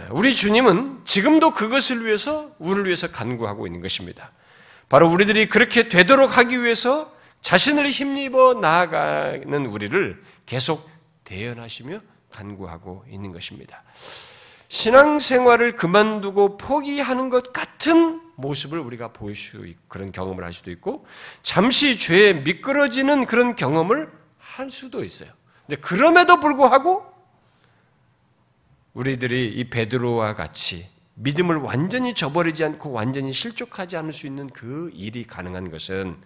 [0.09, 4.31] 우리 주님은 지금도 그것을 위해서 우리를 위해서 간구하고 있는 것입니다.
[4.89, 10.89] 바로 우리들이 그렇게 되도록 하기 위해서 자신을 힘입어 나아가는 우리를 계속
[11.25, 11.99] 대연하시며
[12.37, 13.83] 간구하고 있는 것입니다.
[14.69, 21.05] 신앙생활을 그만두고 포기하는 것 같은 모습을 우리가 보일 수 있고 그런 경험을 할 수도 있고
[21.41, 25.31] 잠시 죄에 미끄러지는 그런 경험을 할 수도 있어요.
[25.65, 27.05] 근데 그럼에도 불구하고
[28.93, 35.23] 우리들이 이 베드로와 같이 믿음을 완전히 저버리지 않고 완전히 실족하지 않을 수 있는 그 일이
[35.23, 36.17] 가능한 것은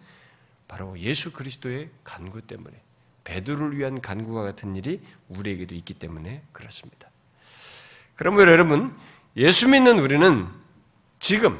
[0.67, 2.81] 바로 예수 그리스도의 간구 때문에
[3.23, 7.09] 베드로를 위한 간구와 같은 일이 우리에게도 있기 때문에 그렇습니다.
[8.15, 8.95] 그러므로 여러분
[9.37, 10.47] 예수 믿는 우리는
[11.19, 11.59] 지금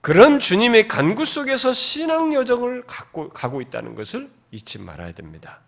[0.00, 5.60] 그런 주님의 간구 속에서 신앙 여정을 갖고 가고 있다는 것을 잊지 말아야 됩니다.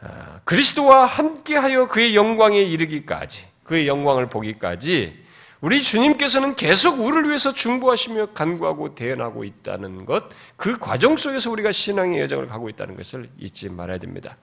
[0.00, 5.24] 아, 그리스도와 함께하여 그의 영광에 이르기까지, 그의 영광을 보기까지
[5.60, 10.24] 우리 주님께서는 계속 우리를 위해서 중보하시며 간구하고 대연하고 있다는 것,
[10.56, 14.36] 그 과정 속에서 우리가 신앙의 여정을 가고 있다는 것을 잊지 말아야 됩니다.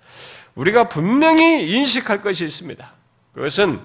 [0.56, 2.92] 우리가 분명히 인식할 것이 있습니다.
[3.34, 3.80] 그것은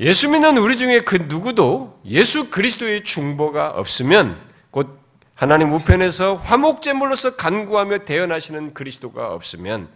[0.00, 4.98] 예수 믿는 우리 중에 그 누구도 예수 그리스도의 중보가 없으면 곧
[5.34, 9.88] 하나님 우편에서 화목제물로서 간구하며 대연하시는 그리스도가 없으면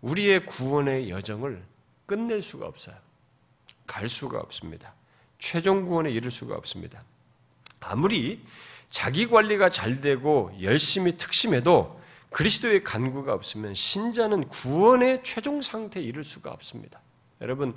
[0.00, 1.62] 우리의 구원의 여정을
[2.06, 2.96] 끝낼 수가 없어요.
[3.86, 4.94] 갈 수가 없습니다.
[5.38, 7.02] 최종 구원에 이를 수가 없습니다.
[7.80, 8.40] 아무리
[8.90, 11.98] 자기 관리가 잘 되고 열심히 특심해도
[12.30, 17.00] 그리스도의 간구가 없으면 신자는 구원의 최종 상태에 이를 수가 없습니다.
[17.40, 17.74] 여러분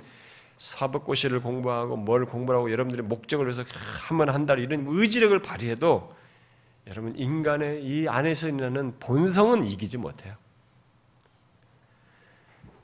[0.56, 3.64] 사법고시를 공부하고 뭘 공부하고 여러분들의 목적을 위해서
[4.06, 6.14] 한번 한 달 이런 의지력을 발휘해도
[6.88, 10.34] 여러분 인간의 이 안에서 있는 본성은 이기지 못해요.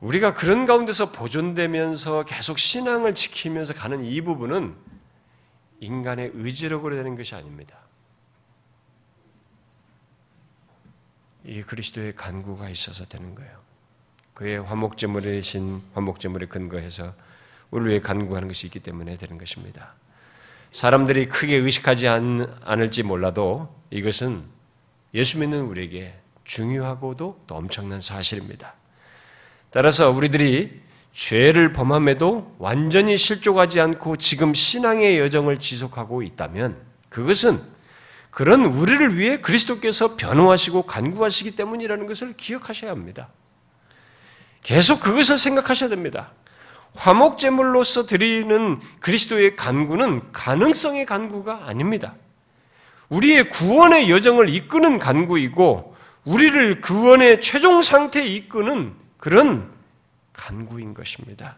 [0.01, 4.77] 우리가 그런 가운데서 보존되면서 계속 신앙을 지키면서 가는 이 부분은
[5.81, 7.77] 인간의 의지력으로 되는 것이 아닙니다.
[11.45, 13.59] 이 그리스도의 간구가 있어서 되는 거예요.
[14.35, 17.15] 그의 화목제물이신 화목제물에 근거해서
[17.71, 19.95] 우리 위해 간구하는 것이 있기 때문에 되는 것입니다.
[20.71, 24.45] 사람들이 크게 의식하지 않을지 몰라도 이것은
[25.15, 28.78] 예수 믿는 우리에게 중요하고도 또 엄청난 사실입니다.
[29.71, 30.81] 따라서 우리들이
[31.13, 36.77] 죄를 범함에도 완전히 실족하지 않고 지금 신앙의 여정을 지속하고 있다면
[37.09, 37.61] 그것은
[38.31, 43.29] 그런 우리를 위해 그리스도께서 변호하시고 간구하시기 때문이라는 것을 기억하셔야 합니다.
[44.63, 46.31] 계속 그것을 생각하셔야 됩니다.
[46.95, 52.15] 화목제물로서 드리는 그리스도의 간구는 가능성의 간구가 아닙니다.
[53.09, 59.71] 우리의 구원의 여정을 이끄는 간구이고 우리를 구원의 최종 상태에 이끄는 그런
[60.33, 61.57] 간구인 것입니다.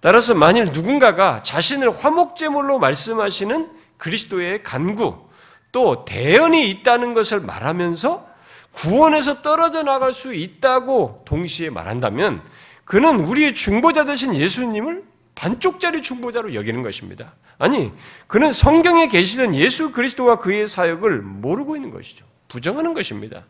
[0.00, 5.28] 따라서 만일 누군가가 자신을 화목제물로 말씀하시는 그리스도의 간구,
[5.70, 8.28] 또 대연이 있다는 것을 말하면서
[8.72, 12.42] 구원에서 떨어져 나갈 수 있다고 동시에 말한다면
[12.84, 17.32] 그는 우리의 중보자 되신 예수님을 반쪽짜리 중보자로 여기는 것입니다.
[17.58, 17.92] 아니,
[18.26, 22.26] 그는 성경에 계시던 예수 그리스도와 그의 사역을 모르고 있는 것이죠.
[22.48, 23.44] 부정하는 것입니다.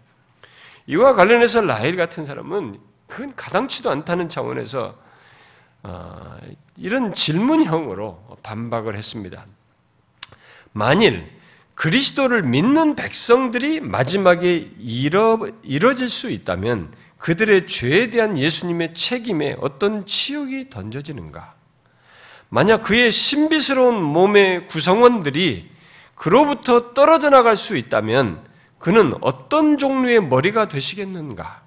[0.87, 2.79] 이와 관련해서 라헬 같은 사람은
[3.13, 4.97] 그건 가당치도 않다는 차원에서
[5.83, 6.39] 어,
[6.79, 9.45] 이런 질문형으로 반박을 했습니다.
[10.73, 11.27] 만일
[11.75, 20.71] 그리스도를 믿는 백성들이 마지막에 이뤄, 이뤄질 수 있다면 그들의 죄에 대한 예수님의 책임에 어떤 치욕이
[20.71, 21.55] 던져지는가?
[22.49, 25.71] 만약 그의 신비스러운 몸의 구성원들이
[26.15, 28.43] 그로부터 떨어져 나갈 수 있다면
[28.79, 31.62] 그는 어떤 종류의 머리가 되시겠는가?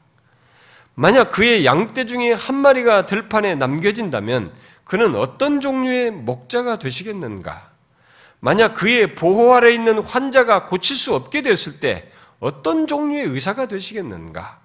[0.96, 4.54] 만약 그의 양떼 중에 한 마리가 들판에 남겨진다면
[4.86, 7.70] 그는 어떤 종류의 목자가 되시겠는가?
[8.40, 14.60] 만약 그의 보호 아래 있는 환자가 고칠 수 없게 됐을 때 어떤 종류의 의사가 되시겠는가?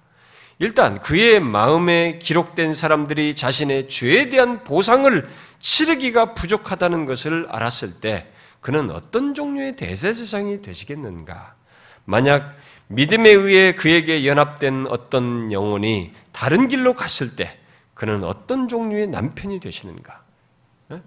[0.59, 5.27] 일단 그의 마음에 기록된 사람들이 자신의 죄에 대한 보상을
[5.59, 8.27] 치르기가 부족하다는 것을 알았을 때
[8.59, 11.55] 그는 어떤 종류의 대세세상이 되시겠는가?
[12.05, 12.55] 만약
[12.87, 17.57] 믿음에 의해 그에게 연합된 어떤 영혼이 다른 길로 갔을 때
[17.93, 20.23] 그는 어떤 종류의 남편이 되시는가?
[20.91, 21.01] 예?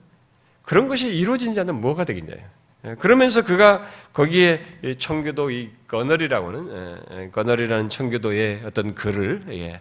[0.62, 2.40] 그런 것이 이루어진 자는 뭐가 되겠냐요?
[2.86, 4.62] 예, 그러면서 그가 거기에
[4.98, 9.80] 청교도 이 거널이라고는 예, 거널이라는 청교도의 어떤 글을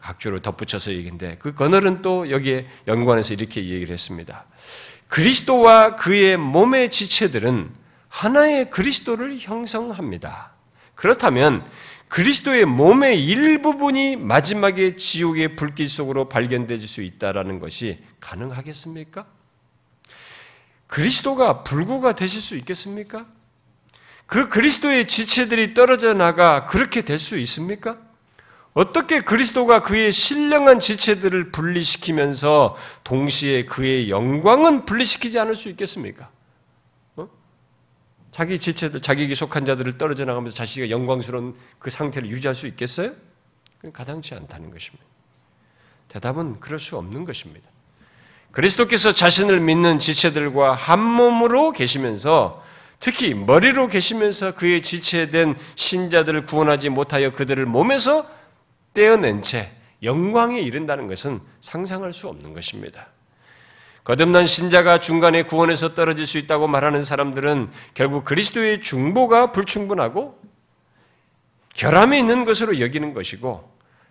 [0.00, 4.44] 각주로 덧붙여서 얘기인데 그 거널은 또 여기에 연관해서 이렇게 얘기를 했습니다.
[5.08, 7.70] 그리스도와 그의 몸의 지체들은
[8.08, 10.52] 하나의 그리스도를 형성합니다.
[10.94, 11.64] 그렇다면
[12.08, 19.26] 그리스도의 몸의 일부분이 마지막에 지옥의 불길 속으로 발견될 수 있다라는 것이 가능하겠습니까?
[20.86, 23.26] 그리스도가 불구가 되실 수 있겠습니까?
[24.26, 27.98] 그 그리스도의 지체들이 떨어져 나가 그렇게 될 수 있습니까?
[28.74, 36.30] 어떻게 그리스도가 그의 신령한 지체들을 분리시키면서 동시에 그의 영광은 분리시키지 않을 수 있겠습니까?
[38.28, 38.32] 어?
[38.32, 43.12] 자기 지체들, 자기에게 속한 자들을 떨어져 나가면서 자신이 영광스러운 그 상태를 유지할 수 있겠어요?
[43.92, 45.04] 가당치 않다는 것입니다.
[46.08, 47.70] 대답은 그럴 수 없는 것입니다.
[48.50, 52.64] 그리스도께서 자신을 믿는 지체들과 한 몸으로 계시면서
[52.98, 58.28] 특히 머리로 계시면서 그의 지체된 신자들을 구원하지 못하여 그들을 몸에서
[58.94, 59.70] 떼어낸 채
[60.02, 63.08] 영광에 이른다는 것은 상상할 수 없는 것입니다.
[64.08, 70.40] 거듭난 신자가 중간에 구원에서 떨어질 수 있다고 말하는 사람들은 결국 그리스도의 중보가 불충분하고
[71.74, 73.70] 결함이 있는 것으로 여기는 것이고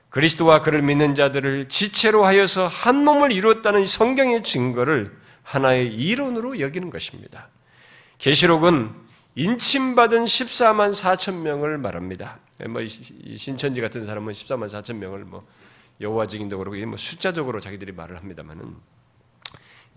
[0.10, 7.50] 그리스도와 그를 믿는 자들을 지체로 하여서 한 몸을 이루었다는 성경의 증거를 하나의 이론으로 여기는 것입니다.
[8.20, 8.94] 계시록은
[9.34, 12.38] 인침받은 14만 4천 명을 말합니다.
[12.70, 15.48] 뭐 신천지 같은 사람은 14만 4천 명을 뭐
[16.02, 18.76] 여호와 증인도 그러고 뭐 숫자적으로 자기들이 말을 합니다만은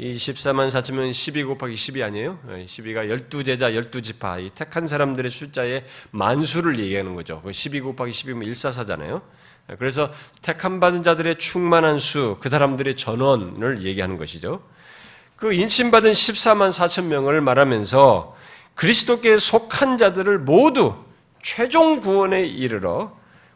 [0.03, 2.39] 이 14만 4천 명12 곱하기 10이 아니에요?
[2.47, 7.43] 12가 12제자 12지파 이 택한 사람들의 숫자의 만수를 얘기하는 거죠.
[7.45, 9.21] 12그 곱하기 10이면 144잖아요.
[9.79, 10.11] 그래서
[10.41, 14.63] 택함 받은 자들의 충만한 수, 그 사람들의 전원을 얘기하는 것이죠.
[15.37, 18.35] 그 인침받은 14만 4천 명을 말하면서
[18.77, 20.95] 그리스도께 속한 자들을 모두
[21.43, 23.15] 최종 구원에 이르러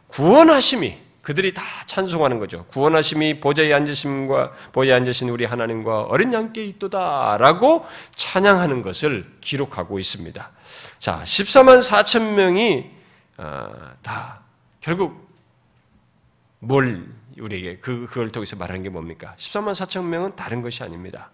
[0.09, 2.65] 구원하심이 그들이 다 찬송하는 거죠.
[2.65, 7.83] 구원하심이 보좌에 앉으심과 보좌에 앉으신 우리 하나님과 어린 양께 있도다라고
[8.15, 10.51] 찬양하는 것을 기록하고 있습니다.
[10.99, 12.91] 자, 14만 4천 명이
[13.37, 13.67] 어,
[14.03, 14.41] 다
[14.79, 15.27] 결국
[16.59, 17.07] 뭘
[17.39, 19.33] 우리에게 그, 그걸 통해서 말하는 게 뭡니까?
[19.37, 21.31] 14만 4천 명은 다른 것이 아닙니다.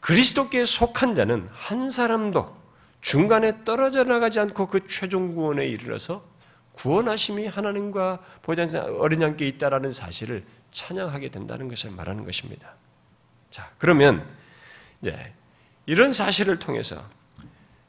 [0.00, 2.56] 그리스도께 속한 자는 한 사람도
[3.02, 6.24] 중간에 떨어져 나가지 않고 그 최종 구원에 이르러서
[6.78, 12.74] 구원하심이 하나님과 보좌 어린 양께 있다라는 사실을 찬양하게 된다는 것을 말하는 것입니다.
[13.50, 14.24] 자, 그러면
[15.02, 15.32] 이제
[15.86, 17.02] 이런 사실을 통해서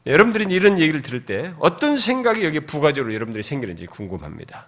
[0.05, 4.67] 여러분들이 이런 얘기를 들을 때 어떤 생각이 여기 부가적으로 여러분들이 생기는지 궁금합니다.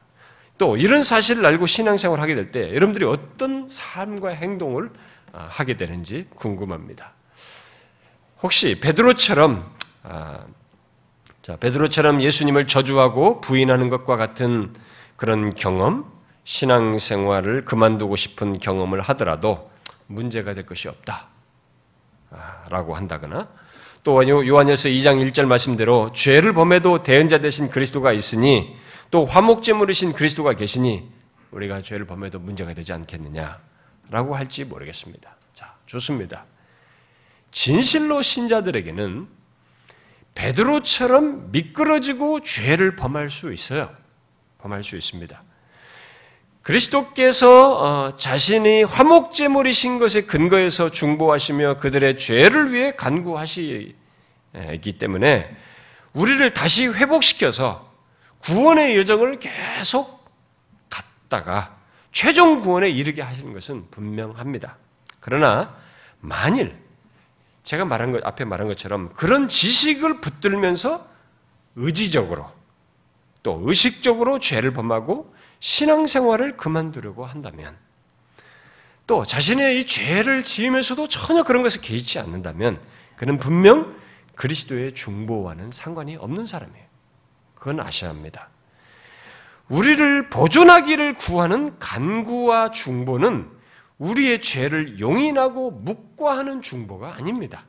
[0.57, 4.91] 또 이런 사실을 알고 신앙생활을 하게 될 때 여러분들이 어떤 삶과 행동을
[5.34, 7.13] 아, 하게 되는지 궁금합니다.
[8.43, 9.71] 혹시 베드로처럼
[10.03, 10.45] 아,
[11.41, 14.73] 자 베드로처럼 예수님을 저주하고 부인하는 것과 같은
[15.15, 16.12] 그런 경험,
[16.43, 19.71] 신앙생활을 그만두고 싶은 경험을 하더라도
[20.08, 21.30] 문제가 될 것이 없다
[22.69, 23.50] 라고 한다거나
[24.04, 28.75] 또 요한일서 2장 1절 말씀대로 죄를 범해도 대언자 되신 그리스도가 있으니
[29.12, 31.10] 또 화목제물이신 그리스도가 계시니
[31.52, 35.35] 우리가 죄를 범해도 문제가 되지 않겠느냐라고 할지 모르겠습니다.
[35.54, 36.46] 자, 좋습니다.
[37.52, 39.27] 진실로 신자들에게는
[40.36, 43.94] 베드로처럼 미끄러지고 죄를 범할 수 있어요.
[44.60, 45.44] 범할 수 있습니다.
[46.62, 53.96] 그리스도께서 어, 자신이 화목제물이신 것에 근거해서 중보하시며 그들의 죄를 위해 간구하시기
[55.00, 55.58] 때문에
[56.13, 57.92] 우리를 다시 회복시켜서
[58.40, 60.25] 구원의 여정을 계속
[60.90, 61.77] 갔다가
[62.12, 64.77] 최종 구원에 이르게 하시는 것은 분명합니다.
[65.19, 65.75] 그러나
[66.19, 66.75] 만일
[67.63, 71.07] 제가 말한 것 앞에 말한 것처럼 그런 지식을 붙들면서
[71.75, 72.49] 의지적으로
[73.43, 77.75] 또 의식적으로 죄를 범하고 신앙생활을 그만두려고 한다면
[79.07, 82.79] 또 자신의 이 죄를 지으면서도 전혀 그런 것을 개의치 않는다면
[83.15, 83.95] 그는 분명
[84.35, 86.85] 그리스도의 중보와는 상관이 없는 사람이에요.
[87.55, 88.49] 그건 아셔야 합니다.
[89.69, 93.49] 우리를 보존하기를 구하는 간구와 중보는
[94.02, 97.65] 우리의 죄를 용인하고 묵과하는 중보가 아닙니다.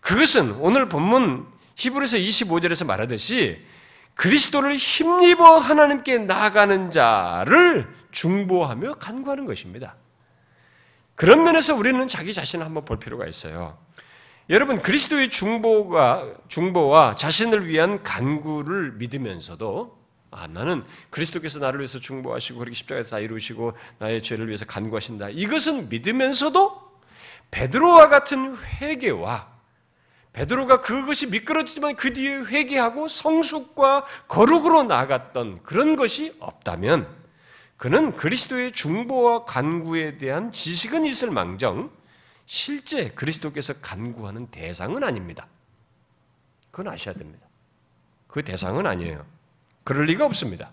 [0.00, 3.64] 그것은 오늘 본문 히브리서 25절에서 말하듯이
[4.14, 9.94] 그리스도를 힘입어 하나님께 나아가는 자를 중보하며 간구하는 것입니다.
[11.14, 13.78] 그런 면에서 우리는 자기 자신을 한번 볼 필요가 있어요.
[14.50, 19.97] 여러분 그리스도의 중보가 중보와 자신을 위한 간구를 믿으면서도
[20.30, 25.30] 아, 나는 그리스도께서 나를 위해서 중보하시고 그렇게 십자가에서 다 이루시고 나의 죄를 위해서 간구하신다.
[25.30, 26.88] 이것은 믿으면서도
[27.50, 29.58] 베드로와 같은 회개와
[30.32, 37.08] 베드로가 그것이 미끄러지지만 그 뒤에 회개하고 성숙과 거룩으로 나갔던 그런 것이 없다면
[37.76, 41.90] 그는 그리스도의 중보와 간구에 대한 지식은 있을 망정
[42.44, 45.46] 실제 그리스도께서 간구하는 대상은 아닙니다.
[46.70, 47.46] 그건 아셔야 됩니다.
[48.26, 49.24] 그 대상은 아니에요.
[49.88, 50.70] 그럴 리가 없습니다.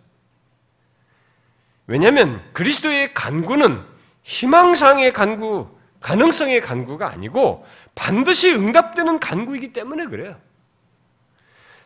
[1.87, 3.81] 왜냐하면 그리스도의 간구는
[4.23, 10.37] 희망상의 간구, 가능성의 간구가 아니고 반드시 응답되는 간구이기 때문에 그래요.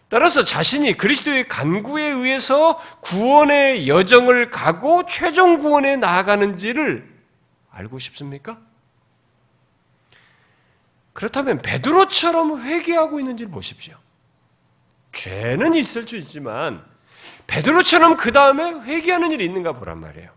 [0.08, 7.08] 따라서 자신이 그리스도의 간구에 의해서 구원의 여정을 가고 최종 구원에 나아가는지를
[7.70, 8.60] 알고 싶습니까?
[11.14, 13.98] 그렇다면 베드로처럼 회개하고 있는지를 보십시오.
[15.12, 16.90] 죄는 있을 수 있지만
[17.48, 20.30] 베드로처럼 그 다음에 회개하는 일이 있는가 보란 말이에요.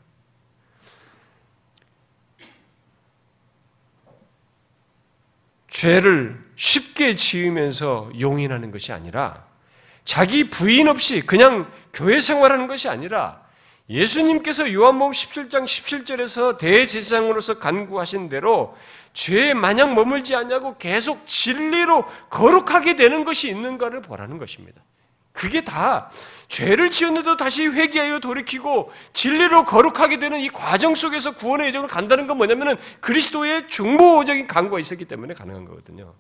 [5.69, 9.45] 죄를 쉽게 지으면서 용인하는 것이 아니라
[10.05, 13.43] 자기 부인 없이 그냥 교회 생활하는 것이 아니라
[13.89, 18.77] 예수님께서 요한복음 17장 17절에서 대제사장으로서 간구하신 대로
[19.13, 24.83] 죄에 마냥 머물지 않냐고 계속 진리로 거룩하게 되는 것이 있는가를 보라는 것입니다.
[25.33, 26.11] 그게 다
[26.53, 32.37] 죄를 지었는데도 다시 회개하여 돌이키고 진리로 거룩하게 되는 이 과정 속에서 구원의 여정을 간다는 건
[32.37, 36.15] 뭐냐면은 그리스도의 중보적인 강구가 있었기 때문에 가능한 거거든요.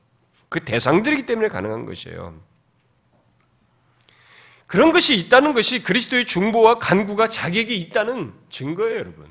[0.48, 2.40] 그 대상들이기 때문에 가능한 것이에요.
[4.66, 9.26] 그런 것이 있다는 것이 그리스도의 중보와 간구가 자격이 있다는 증거예요, 여러분.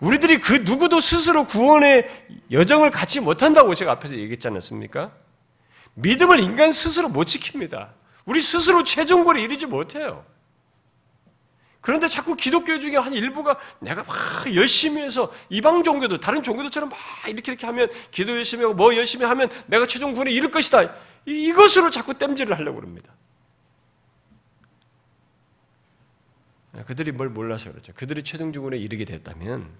[0.00, 2.08] 우리들이 그 누구도 스스로 구원의
[2.50, 5.12] 여정을 갖지 못한다고 제가 앞에서 얘기했지 않았습니까?
[5.94, 7.90] 믿음을 인간 스스로 못 지킵니다.
[8.26, 10.24] 우리 스스로 최종골에 이르지 못해요.
[11.80, 16.98] 그런데 자꾸 기독교 중에 한 일부가 내가 막 열심히 해서 이방 종교도 다른 종교들처럼 막
[17.28, 20.92] 이렇게 이렇게 하면 기도 열심히 하고 뭐 열심히 하면 내가 최종 구원에 이를 것이다.
[21.24, 23.14] 이것으로 자꾸 땜질을 하려고 합니다.
[26.86, 27.92] 그들이 뭘 몰라서 그렇죠.
[27.94, 29.70] 그들이 최종 구원에 이르게 됐다면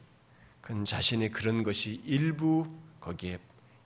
[0.61, 2.69] 그건 자신의 그런 것이 일부
[3.01, 3.41] 거기에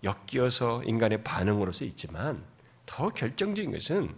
[0.05, 2.45] 엮여서 인간의 반응으로서 있지만
[2.85, 4.15] 더 결정적인 것은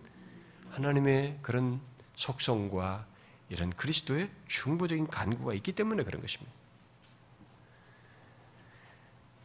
[0.73, 1.81] 하나님의 그런
[2.17, 3.07] 속성과
[3.49, 6.53] 이런 그리스도의 중보적인 간구가 있기 때문에 그런 것입니다.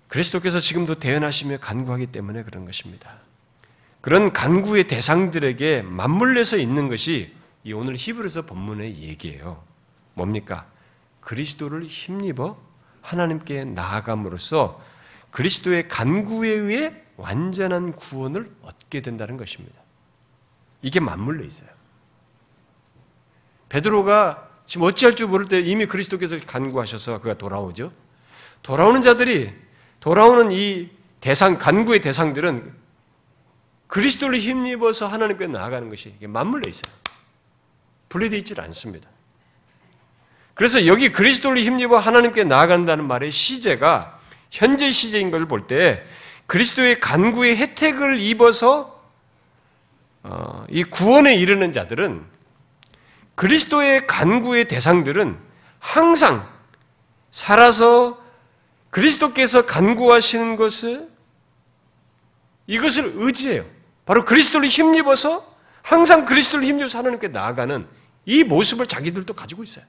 [0.07, 3.19] 그리스도께서 지금도 대언하시며 간구하기 때문에 그런 것입니다.
[3.99, 9.61] 그런 간구의 대상들에게 맞물려서 있는 것이 이 오늘 히브리서 본문의 얘기예요.
[10.13, 10.65] 뭡니까?
[11.19, 12.57] 그리스도를 힘입어
[13.01, 14.81] 하나님께 나아감으로써
[15.31, 19.81] 그리스도의 간구에 의해 완전한 구원을 얻게 된다는 것입니다.
[20.81, 21.69] 이게 맞물려 있어요.
[23.69, 27.91] 베드로가 지금 어찌할 줄 모를 때 이미 그리스도께서 간구하셔서 그가 돌아오죠.
[28.63, 29.53] 돌아오는 자들이
[29.99, 32.73] 돌아오는 이 대상 간구의 대상들은
[33.87, 36.93] 그리스도를 힘입어서 하나님께 나아가는 것이 맞물려 있어요.
[38.09, 39.09] 분리되어 있질 않습니다.
[40.53, 44.19] 그래서 여기 그리스도를 힘입어 하나님께 나아간다는 말의 시제가
[44.49, 46.03] 현재 시제인 걸 볼 때
[46.47, 48.96] 그리스도의 간구의 혜택을 입어서 어,
[50.69, 52.23] 이 구원에 이르는 자들은
[53.35, 55.37] 그리스도의 간구의 대상들은
[55.79, 56.47] 항상
[57.29, 58.21] 살아서
[58.89, 61.07] 그리스도께서 간구하시는 것을
[62.65, 63.65] 이것을 의지해요.
[64.05, 67.87] 바로 그리스도를 힘입어서 항상 그리스도를 힘입어서 하나님께 나아가는
[68.25, 69.85] 이 모습을 자기들도 가지고 있어요.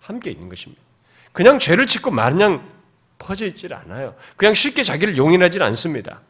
[0.00, 0.82] 함께 있는 것입니다.
[1.32, 2.68] 그냥 죄를 짓고 마냥
[3.18, 4.14] 퍼져 있질 않아요.
[4.36, 6.20] 그냥 쉽게 자기를 용인하지 않습니다.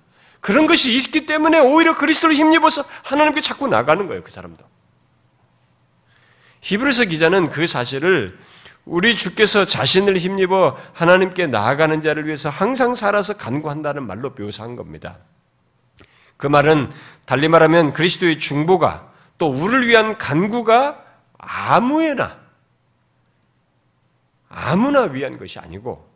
[0.41, 4.65] 그런 것이 있기 때문에 오히려 그리스도를 힘입어서 하나님께 자꾸 나가는 거예요, 그 사람도.
[6.61, 8.39] 히브리서 기자는 그 사실을
[8.85, 15.19] 우리 주께서 자신을 힘입어 하나님께 나아가는 자를 위해서 항상 살아서 간구한다는 말로 묘사한 겁니다.
[16.39, 16.91] 그 말은
[17.27, 21.05] 달리 말하면 그리스도의 중보가 또 우리를 위한 간구가
[21.37, 22.39] 아무에나
[24.49, 26.08] 아무나 위한 것이 아니고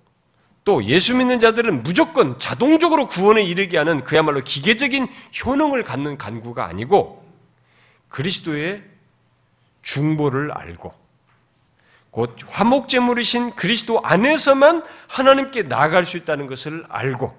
[0.65, 5.09] 또 예수 믿는 자들은 무조건 자동적으로 구원에 이르게 하는 그야말로 기계적인
[5.45, 7.27] 효능을 갖는 간구가 아니고
[8.09, 8.83] 그리스도의
[9.83, 10.95] 중보를 알고
[12.11, 17.35] 곧 화목제물이신 그리스도 안에서만 하나님께 나아갈 수 있다는 것을 알고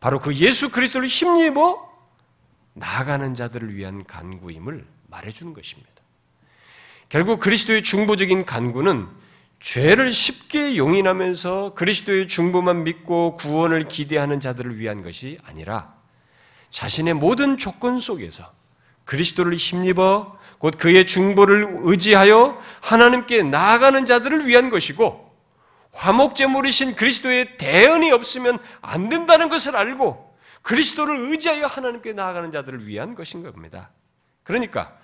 [0.00, 1.90] 바로 그 예수 그리스도를 힘입어
[2.74, 5.90] 나아가는 자들을 위한 간구임을 말해주는 것입니다.
[7.08, 9.06] 결국 그리스도의 중보적인 간구는
[9.62, 15.94] 죄를 쉽게 용인하면서 그리스도의 중보만 믿고 구원을 기대하는 자들을 위한 것이 아니라
[16.70, 18.44] 자신의 모든 조건 속에서
[19.04, 25.32] 그리스도를 힘입어 곧 그의 중보를 의지하여 하나님께 나아가는 자들을 위한 것이고
[25.92, 33.44] 화목제물이신 그리스도의 대언이 없으면 안 된다는 것을 알고 그리스도를 의지하여 하나님께 나아가는 자들을 위한 것인
[33.44, 33.90] 겁니다.
[34.42, 34.96] 그러니까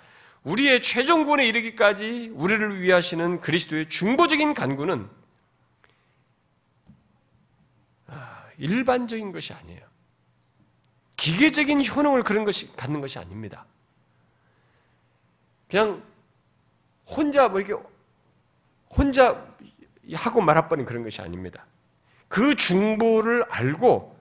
[0.45, 5.09] 우리의 최종 구원에 이르기까지 우리를 위하시는 그리스도의 중보적인 간구는
[8.07, 9.87] 아, 일반적인 것이 아니에요.
[11.17, 13.67] 기계적인 효능을 그런 것이 갖는 것이 아닙니다.
[15.69, 16.03] 그냥
[17.07, 17.83] 혼자 뭐 이렇게
[18.91, 19.47] 혼자
[20.15, 21.67] 하고 말아버린 그런 것이 아닙니다.
[22.29, 24.17] 그 중보를 알고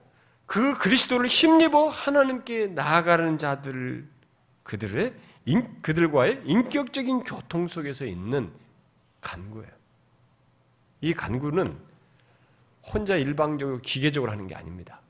[0.46, 4.06] 그 그리스도를 힘입어 하나님께 나아가는 자들
[4.62, 5.14] 그들의
[5.48, 8.52] 인, 그들과의 인격적인 교통 속에서 있는
[9.22, 9.70] 간구예요.
[11.00, 11.64] 이 간구는
[12.82, 15.00] 혼자 일방적으로 기계적으로 하는 게 아닙니다.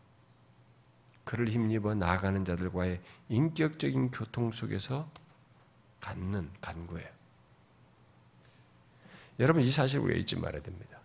[1.24, 5.10] 그를 힘입어 나아가는 자들과의 인격적인 교통 속에서
[6.00, 7.08] 갖는 간구예요.
[9.40, 11.00] 여러분 이 사실 우리가 잊지 말아야 됩니다.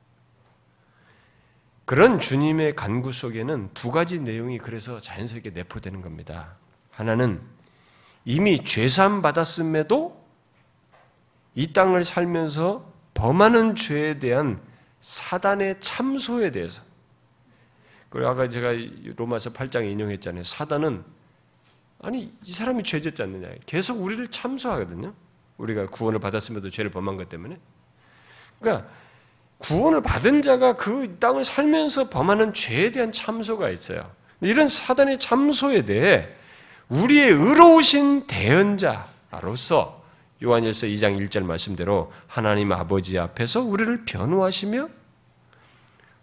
[1.85, 6.55] 그런 주님의 간구 속에는 두 가지 내용이 그래서 자연스럽게 내포되는 겁니다.
[6.91, 7.41] 하나는
[8.25, 10.23] 이미 죄산 받았음에도
[11.55, 14.61] 이 땅을 살면서 범하는 죄에 대한
[15.01, 16.81] 사단의 참소에 대해서
[18.09, 18.73] 그리고 아까 제가
[19.15, 20.43] 로마서 8장에 인용했잖아요.
[20.43, 21.03] 사단은
[22.01, 25.13] 아니 이 사람이 죄졌지 않느냐 계속 우리를 참소하거든요.
[25.57, 27.57] 우리가 구원을 받았음에도 죄를 범한 것 때문에
[28.59, 28.87] 그러니까
[29.59, 34.11] 구원을 받은 자가 그 땅을 살면서 범하는 죄에 대한 참소가 있어요.
[34.41, 36.29] 이런 사단의 참소에 대해
[36.89, 40.03] 우리의 의로우신 대언자로서
[40.43, 44.89] 요한일서 2장 1절 말씀대로 하나님 아버지 앞에서 우리를 변호하시며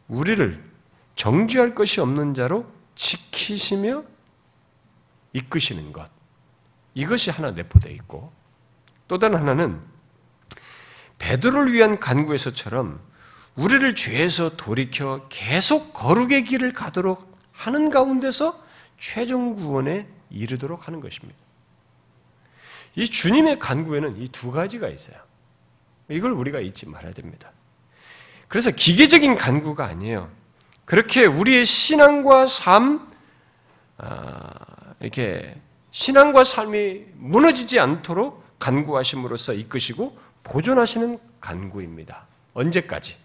[0.08, 0.62] 우리를
[1.14, 4.04] 정죄할 것이 없는 자로 지키시며
[5.32, 6.08] 이끄시는 것.
[6.94, 8.32] 이것이 하나 내포되어 있고
[9.08, 9.80] 또 다른 하나는
[11.18, 13.00] 베드로를 위한 간구에서처럼
[13.56, 18.62] 우리를 죄에서 돌이켜 계속 거룩의 길을 가도록 하는 가운데서
[18.98, 21.38] 최종 구원에 이르도록 하는 것입니다.
[22.96, 25.16] 이 주님의 간구에는 이 두 가지가 있어요.
[26.08, 27.52] 이걸 우리가 잊지 말아야 됩니다.
[28.48, 30.30] 그래서 기계적인 간구가 아니에요.
[30.84, 33.08] 그렇게 우리의 신앙과 삶,
[33.98, 34.50] 아,
[34.98, 35.56] 이렇게
[35.92, 42.26] 신앙과 삶이 무너지지 않도록 간구하심으로써 이끄시고 보존하시는 간구입니다.
[42.54, 43.16] 언제까지?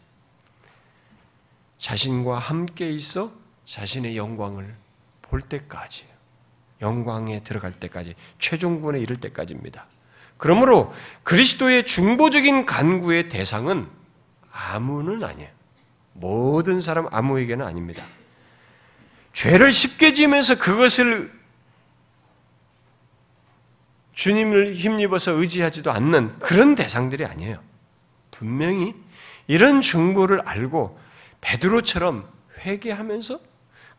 [1.80, 3.32] 자신과 함께 있어
[3.66, 4.76] 자신의 영광을
[5.24, 6.06] 볼 때까지,
[6.86, 9.88] 영광에 들어갈 때까지, 최종군에 이를 때까지입니다.
[10.38, 13.88] 그러므로 그리스도의 중보적인 간구의 대상은
[14.52, 15.50] 아무는 아니에요.
[16.14, 18.04] 모든 사람 아무에게는 아닙니다.
[19.34, 21.32] 죄를 쉽게 지면서 그것을
[24.14, 27.62] 주님을 힘입어서 의지하지도 않는 그런 대상들이 아니에요.
[28.32, 28.94] 분명히
[29.48, 30.98] 이런 중보를 알고
[31.42, 32.28] 베드로처럼
[32.60, 33.40] 회개하면서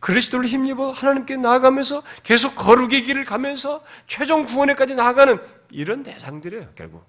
[0.07, 5.41] 그리스도를 힘입어 하나님께 나아가면서 계속 거룩의 길을 가면서 최종 구원에까지 나아가는
[5.71, 7.05] 이런 대상들이에요, 결국.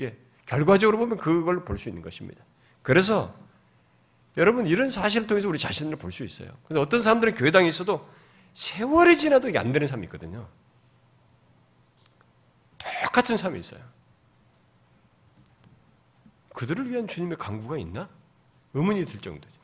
[0.00, 0.16] 예.
[0.44, 2.42] 결과적으로 보면 그걸 볼 수 있는 것입니다.
[2.82, 3.32] 그래서
[4.36, 6.50] 여러분 이런 사실을 통해서 우리 자신을 볼 수 있어요.
[6.66, 8.08] 근데 어떤 사람들은 교회당에 있어도
[8.52, 10.48] 세월이 지나도 이게 안 되는 사람이 있거든요.
[13.04, 13.80] 똑같은 삶이 있어요.
[16.52, 18.08] 그들을 위한 주님의 강구가 있나?
[18.74, 19.57] 의문이 들 정도죠.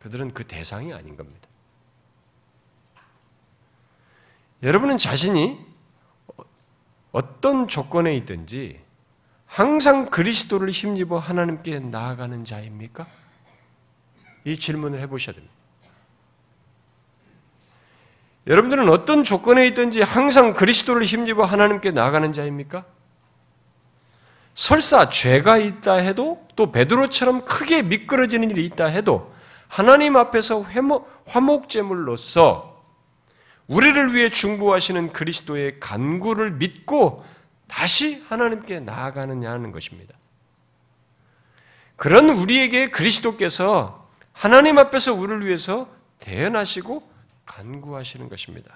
[0.00, 1.48] 그들은 그 대상이 아닌 겁니다.
[4.62, 5.58] 여러분은 자신이
[7.12, 8.80] 어떤 조건에 있든지
[9.46, 13.06] 항상 그리스도를 힘입어 하나님께 나아가는 자입니까?
[14.44, 15.54] 이 질문을 해보셔야 됩니다.
[18.46, 22.84] 여러분들은 어떤 조건에 있든지 항상 그리스도를 힘입어 하나님께 나아가는 자입니까?
[24.54, 29.32] 설사 죄가 있다 해도 또 베드로처럼 크게 미끄러지는 일이 있다 해도
[29.68, 30.64] 하나님 앞에서
[31.26, 32.84] 화목제물로서
[33.66, 37.24] 우리를 위해 중보하시는 그리스도의 간구를 믿고
[37.68, 40.14] 다시 하나님께 나아가느냐는 것입니다.
[41.96, 45.88] 그런 우리에게 그리스도께서 하나님 앞에서 우리를 위해서
[46.20, 47.08] 대연하시고
[47.44, 48.72] 간구하시는 것입니다.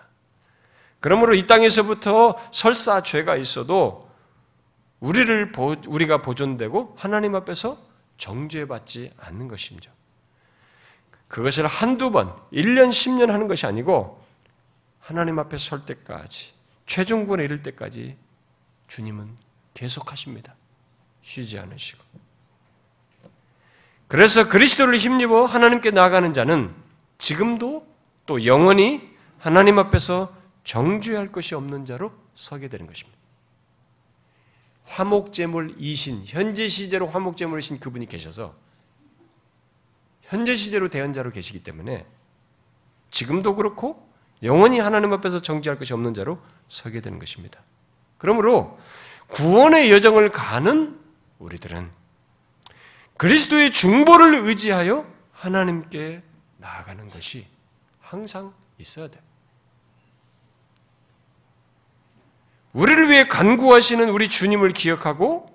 [1.00, 4.10] 그러므로 이 땅에서부터 설사 죄가 있어도
[5.00, 5.52] 우리를
[5.86, 7.78] 우리가 보존되고 하나님 앞에서
[8.18, 9.90] 정죄받지 않는 것입니다.
[11.32, 14.22] 그것을 한두 번, 1년, 10년 하는 것이 아니고
[15.00, 16.52] 하나님 앞에 설 때까지
[16.84, 18.18] 최종군에 이를 때까지
[18.88, 19.34] 주님은
[19.72, 20.54] 계속하십니다.
[21.22, 22.04] 쉬지 않으시고.
[24.08, 26.74] 그래서 그리스도를 힘입어 하나님께 나아가는 자는
[27.16, 27.86] 지금도
[28.26, 29.00] 또 영원히
[29.38, 33.18] 하나님 앞에서 정죄할 것이 없는 자로 서게 되는 것입니다.
[34.84, 38.54] 화목제물 이신, 현재 시제로 화목제물이신 그분이 계셔서
[40.32, 42.06] 현재 시제로 대언자로 계시기 때문에
[43.10, 44.10] 지금도 그렇고
[44.42, 47.60] 영원히 하나님 앞에서 정지할 것이 없는 자로 서게 되는 것입니다.
[48.16, 48.78] 그러므로
[49.28, 50.98] 구원의 여정을 가는
[51.38, 51.90] 우리들은
[53.18, 56.22] 그리스도의 중보를 의지하여 하나님께
[56.56, 57.46] 나아가는 것이
[58.00, 59.20] 항상 있어야 돼.
[62.72, 65.51] 우리를 위해 간구하시는 우리 주님을 기억하고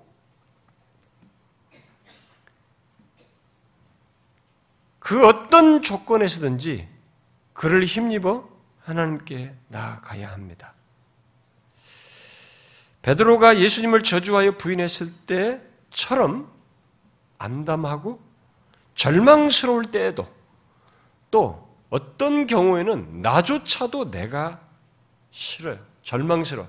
[5.08, 6.86] 그 어떤 조건에서든지
[7.54, 8.46] 그를 힘입어
[8.84, 10.74] 하나님께 나아가야 합니다.
[13.00, 16.52] 베드로가 예수님을 저주하여 부인했을 때처럼
[17.38, 18.20] 암담하고
[18.96, 20.28] 절망스러울 때에도
[21.30, 24.60] 또 어떤 경우에는 나조차도 내가
[25.30, 25.78] 싫어요.
[26.02, 26.68] 절망스러워.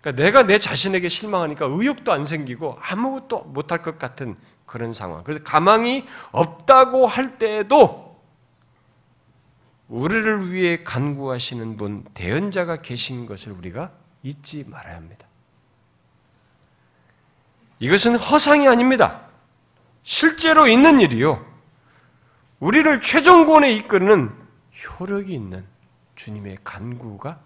[0.00, 4.38] 그러니까 내가 내 자신에게 실망하니까 의욕도 안 생기고 아무것도 못할 것 같은
[4.68, 5.24] 그런 상황.
[5.24, 8.22] 그래서 가망이 없다고 할 때에도
[9.88, 13.90] 우리를 위해 간구하시는 분, 대연자가 계신 것을 우리가
[14.22, 15.26] 잊지 말아야 합니다.
[17.80, 19.22] 이것은 허상이 아닙니다.
[20.02, 21.44] 실제로 있는 일이요.
[22.60, 24.30] 우리를 최종 구원에 이끄는
[25.00, 25.64] 효력이 있는
[26.16, 27.40] 주님의 간구가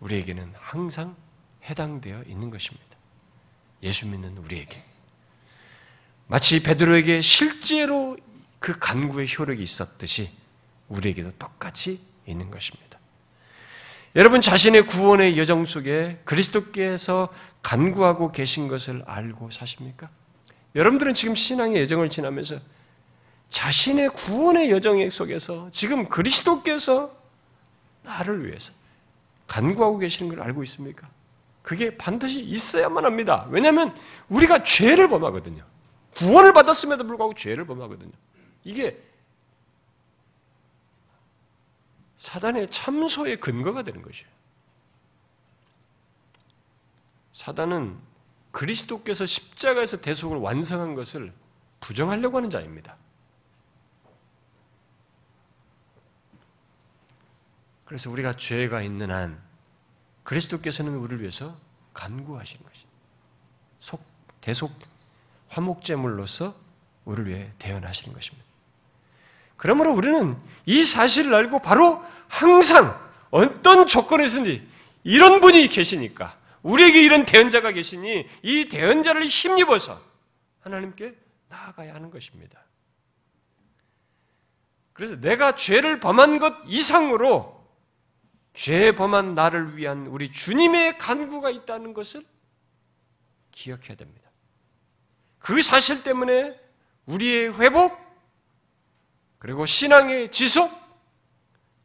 [0.00, 1.16] 우리에게는 항상
[1.64, 2.85] 해당되어 있는 것입니다.
[3.82, 4.82] 예수 믿는 우리에게.
[6.26, 8.16] 마치 베드로에게 실제로
[8.58, 10.30] 그 간구의 효력이 있었듯이
[10.88, 12.98] 우리에게도 똑같이 있는 것입니다.
[14.16, 17.28] 여러분 자신의 구원의 여정 속에 그리스도께서
[17.62, 20.08] 간구하고 계신 것을 알고 사십니까?
[20.74, 22.58] 여러분들은 지금 신앙의 여정을 지나면서
[23.50, 27.14] 자신의 구원의 여정 속에서 지금 그리스도께서
[28.02, 28.72] 나를 위해서
[29.46, 31.08] 간구하고 계시는 걸 알고 있습니까?
[31.66, 33.48] 그게 반드시 있어야만 합니다.
[33.50, 33.92] 왜냐하면
[34.28, 35.64] 우리가 죄를 범하거든요.
[36.14, 38.12] 구원을 받았음에도 불구하고 죄를 범하거든요.
[38.62, 39.02] 이게
[42.18, 44.28] 사단의 참소의 근거가 되는 것이에요.
[47.32, 47.98] 사단은
[48.52, 51.32] 그리스도께서 십자가에서 대속을 완성한 것을
[51.80, 52.96] 부정하려고 하는 자입니다.
[57.84, 59.45] 그래서 우리가 죄가 있는 한
[60.26, 61.56] 그리스도께서는 우리를 위해서
[61.94, 62.58] 간구하신
[63.78, 64.04] 속
[64.40, 64.72] 대속
[65.48, 66.54] 화목제물로서
[67.04, 68.44] 우리를 위해 대연하시는 것입니다.
[69.56, 73.00] 그러므로 우리는 이 사실을 알고 바로 항상
[73.30, 74.68] 어떤 조건에서든지
[75.04, 80.00] 이런 분이 계시니까 우리에게 이런 대언자가 계시니 이 대언자를 힘입어서
[80.60, 81.14] 하나님께
[81.48, 82.60] 나아가야 하는 것입니다.
[84.92, 87.55] 그래서 내가 죄를 범한 것 이상으로
[88.56, 92.24] 죄 범한 나를 위한 우리 주님의 간구가 있다는 것을
[93.50, 94.30] 기억해야 됩니다.
[95.38, 96.58] 그 사실 때문에
[97.04, 97.96] 우리의 회복,
[99.38, 100.72] 그리고 신앙의 지속,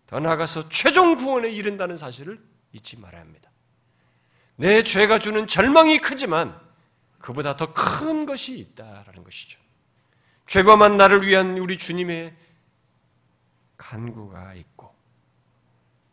[0.07, 2.41] 더 나아가서 최종 구원에 이른다는 사실을
[2.71, 3.51] 잊지 말아야 합니다.
[4.55, 6.57] 내 죄가 주는 절망이 크지만
[7.19, 9.59] 그보다 더 큰 것이 있다라는 것이죠.
[10.47, 12.33] 죄범한 나를 위한 우리 주님의
[13.77, 14.70] 간구가 있고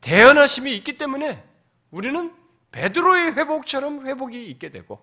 [0.01, 1.45] 대연하심이 있기 때문에
[1.91, 2.35] 우리는
[2.73, 5.03] 베드로의 회복처럼 회복이 있게 되고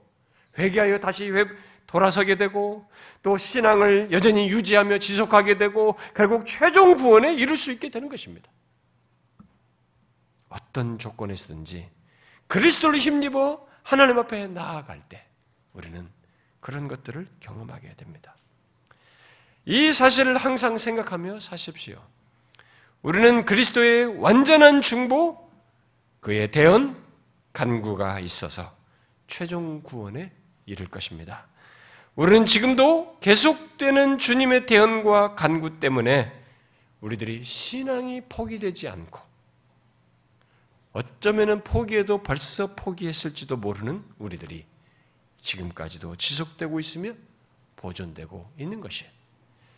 [0.58, 1.46] 회개하여 다시 회,
[1.88, 2.90] 돌아서게 되고
[3.22, 8.50] 또 신앙을 여전히 유지하며 지속하게 되고 결국 최종 구원에 이룰 수 있게 되는 것입니다.
[10.50, 11.90] 어떤 조건에서든지
[12.48, 15.26] 그리스도를 힘입어 하나님 앞에 나아갈 때
[15.74, 16.10] 우리는
[16.60, 18.36] 그런 것들을 경험하게 됩니다.
[19.66, 22.02] 이 사실을 항상 생각하며 사십시오.
[23.02, 25.50] 우리는 그리스도의 완전한 중보,
[26.20, 26.96] 그의 대언,
[27.54, 28.76] 간구가 있어서
[29.28, 30.32] 최종 구원에
[30.66, 31.48] 이를 것입니다.
[32.16, 36.32] 우리는 지금도 계속되는 주님의 대언과 간구 때문에
[37.02, 39.20] 우리들이 신앙이 포기되지 않고
[40.94, 44.66] 어쩌면 포기해도 벌써 포기했을지도 모르는 우리들이
[45.42, 47.12] 지금까지도 지속되고 있으며
[47.76, 49.12] 보존되고 있는 것이에요.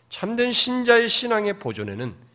[0.08, 2.27] 참된 신자의 신앙의 보존에는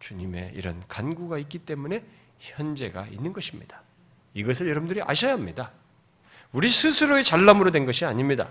[0.00, 2.04] 주님의 이런 간구가 있기 때문에
[2.38, 3.82] 현재가 있는 것입니다.
[4.34, 5.72] 이것을 여러분들이 아셔야 합니다.
[6.52, 8.48] 우리 스스로의 잘남으로 된 것이 아닙니다.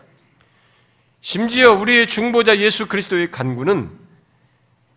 [1.22, 3.90] 심지어 우리의 중보자 예수 그리스도의 간구는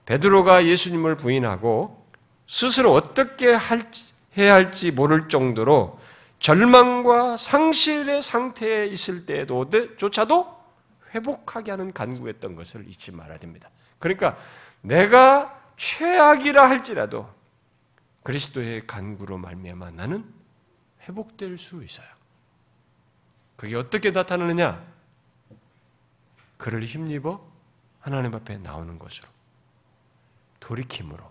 [0.07, 2.05] 베드로가 예수님을 부인하고
[2.47, 3.59] 스스로 어떻게
[4.37, 5.99] 해야 할지 모를 정도로
[6.39, 10.59] 절망과 상실의 상태에 있을 때조차도
[11.15, 13.69] 회복하게 하는 간구였던 것을 잊지 말아야 됩니다.
[13.99, 14.39] 그러니까
[14.81, 17.33] 내가 최악이라 할지라도
[18.25, 20.25] 그리스도의 간구로 말미암아 나는
[21.03, 22.07] 회복될 수 있어요.
[23.57, 24.85] 그게 어떻게 나타나느냐?
[26.59, 27.41] 그를 힘입어
[28.01, 29.29] 하나님 앞에 나오는 것으로
[30.61, 31.25] 돌이킴으로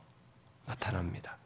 [0.65, 1.37] 나타납니다.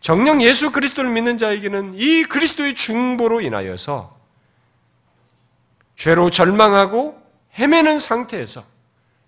[0.00, 4.16] 정령 예수 그리스도를 믿는 자에게는 이 그리스도의 중보로 인하여서
[5.96, 7.20] 죄로 절망하고
[7.54, 8.75] 헤매는 상태에서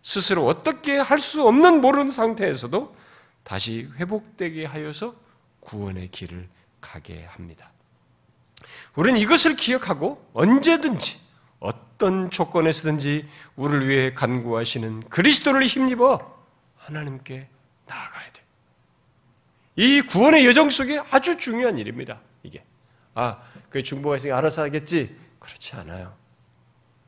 [0.09, 2.97] 스스로 어떻게 할 수 없는 모르는 상태에서도
[3.45, 5.15] 다시 회복되게 하여서
[5.61, 6.49] 구원의 길을
[6.81, 7.71] 가게 합니다.
[8.97, 11.21] 우리는 이것을 기억하고 언제든지
[11.61, 16.43] 어떤 조건에서든지 우리를 위해 간구하시는 그리스도를 힘입어
[16.79, 17.47] 하나님께
[17.87, 18.43] 나아가야 돼.
[19.77, 22.19] 이 구원의 여정 속에 아주 중요한 일입니다.
[22.43, 22.65] 이게
[23.15, 25.15] 아, 그 중보가 있으니 알아서 하겠지.
[25.39, 26.17] 그렇지 않아요.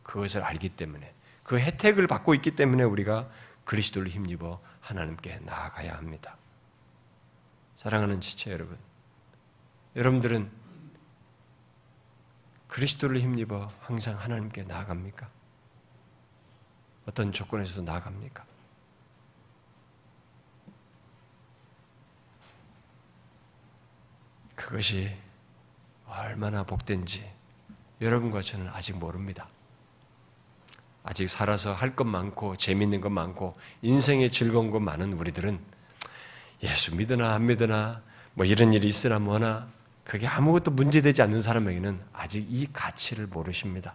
[0.03, 1.15] 그것을 알기 때문에
[1.51, 3.29] 그 혜택을 받고 있기 때문에 우리가
[3.65, 6.37] 그리스도를 힘입어 하나님께 나아가야 합니다.
[7.75, 8.79] 사랑하는 지체 여러분,
[9.97, 10.49] 여러분들은
[12.69, 15.29] 그리스도를 힘입어 항상 하나님께 나아갑니까?
[17.07, 18.45] 어떤 조건에서도 나아갑니까?
[24.55, 25.13] 그것이
[26.07, 27.29] 얼마나 복된지
[28.01, 29.49] 여러분과 저는 아직 모릅니다.
[31.03, 35.59] 아직 살아서 할 것 많고 재밌는 것 많고 인생의 즐거운 것 많은 우리들은
[36.63, 38.03] 예수 믿으나 안 믿으나
[38.35, 39.67] 뭐 이런 일이 있으나 뭐나
[40.05, 43.95] 그게 아무것도 문제되지 않는 사람에게는 아직 이 가치를 모르십니다.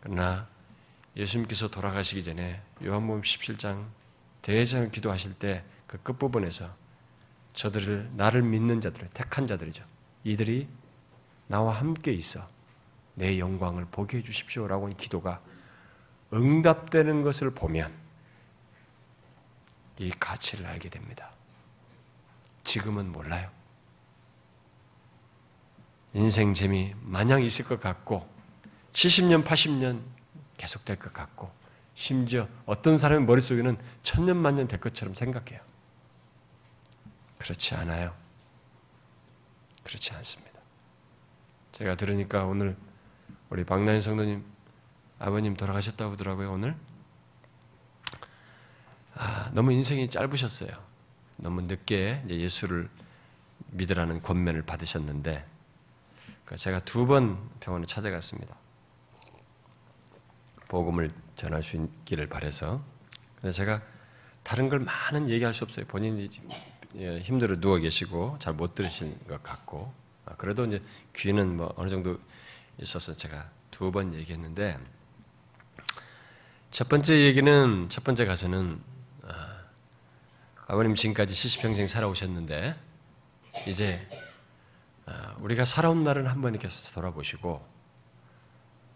[0.00, 0.48] 그러나
[1.16, 3.84] 예수님께서 돌아가시기 전에 요한복음 17장
[4.42, 6.74] 대제사 기도하실 때 그 끝부분에서
[7.52, 9.84] 저들을 나를 믿는 자들, 택한 자들이죠.
[10.24, 10.66] 이들이
[11.48, 12.48] 나와 함께 있어
[13.14, 15.40] 내 영광을 보게 해 주십시오라고 는 기도가
[16.32, 17.92] 응답되는 것을 보면
[19.98, 21.30] 이 가치를 알게 됩니다.
[22.64, 23.50] 지금은 몰라요.
[26.14, 28.28] 인생 재미 마냥 있을 것 같고
[28.92, 30.00] 70년, 80년
[30.56, 31.50] 계속될 것 같고
[31.94, 35.60] 심지어 어떤 사람의 머릿속에는 천년 만년 될 것처럼 생각해요.
[37.38, 38.14] 그렇지 않아요.
[39.82, 40.60] 그렇지 않습니다.
[41.72, 42.76] 제가 들으니까 오늘
[43.52, 44.42] 우리 박나인 성도님
[45.18, 46.74] 아버님 돌아가셨다고 하더라고요, 오늘.
[49.14, 50.70] 아, 너무 인생이 짧으셨어요.
[51.36, 52.88] 너무 늦게 예수를
[53.72, 55.44] 믿으라는 권면을 받으셨는데
[56.24, 58.56] 그러니까 제가 두 번 병원에 찾아갔습니다.
[60.68, 62.82] 복음을 전할 수 있기를 바래서.
[63.38, 63.82] 근데 제가
[64.42, 65.84] 다른 걸 많은 얘기할 수 없어요.
[65.84, 66.26] 본인이
[66.96, 69.92] 예, 힘들어 누워 계시고 잘 못 들으시는 것 같고.
[70.24, 70.80] 아, 그래도 이제
[71.14, 72.16] 귀는 뭐 어느 정도
[72.78, 74.78] 있어서 제가 두 번 얘기했는데
[76.70, 78.80] 첫 번째 얘기는 첫 번째 가서는
[79.22, 79.62] 아,
[80.68, 82.74] 버님 지금까지 70평생 살아오셨는데
[83.66, 84.06] 이제
[85.04, 87.66] 아, 우리가 살아온 날은 한번 이렇게 돌아보시고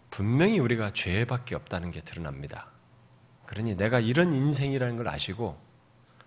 [0.09, 2.71] 분명히 우리가 죄밖에 없다는 게 드러납니다.
[3.45, 5.61] 그러니 내가 이런 인생이라는 걸 아시고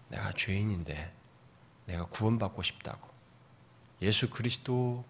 [0.09, 1.13] 내가 죄인인데
[1.87, 3.09] 내가 구원받고 싶다고
[4.03, 5.05] 예수 그리스도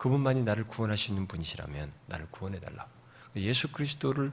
[0.00, 2.88] 그분만이 나를 구원하시는 분이시라면 나를 구원해 달라고
[3.36, 4.32] 예수 그리스도를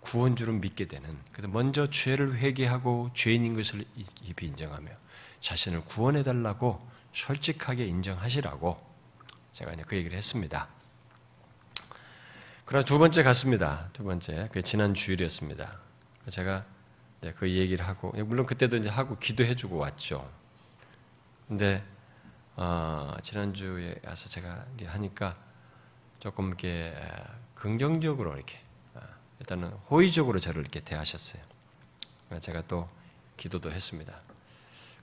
[0.00, 4.90] 구원주로 믿게 되는 그래서 먼저 죄를 회개하고 죄인인 것을 입이 인정하며
[5.40, 8.76] 자신을 구원해 달라고 솔직하게 인정하시라고
[9.52, 10.68] 제가 그 얘기를 했습니다.
[12.64, 13.88] 그러나 두 번째 갔습니다.
[13.92, 14.48] 두 번째.
[14.52, 15.78] 그 지난 주일이었습니다.
[16.28, 16.66] 제가
[17.36, 20.30] 그 얘기를 하고, 물론 그때도 이제 하고 기도해주고 왔죠.
[21.46, 21.82] 근데,
[22.60, 25.36] 어, 지난주에 와서 제가 하니까
[26.18, 26.92] 조금 이렇게
[27.54, 28.58] 긍정적으로 이렇게,
[28.94, 29.00] 어,
[29.38, 31.40] 일단은 호의적으로 저를 이렇게 대하셨어요.
[32.40, 32.88] 제가 또
[33.36, 34.12] 기도도 했습니다.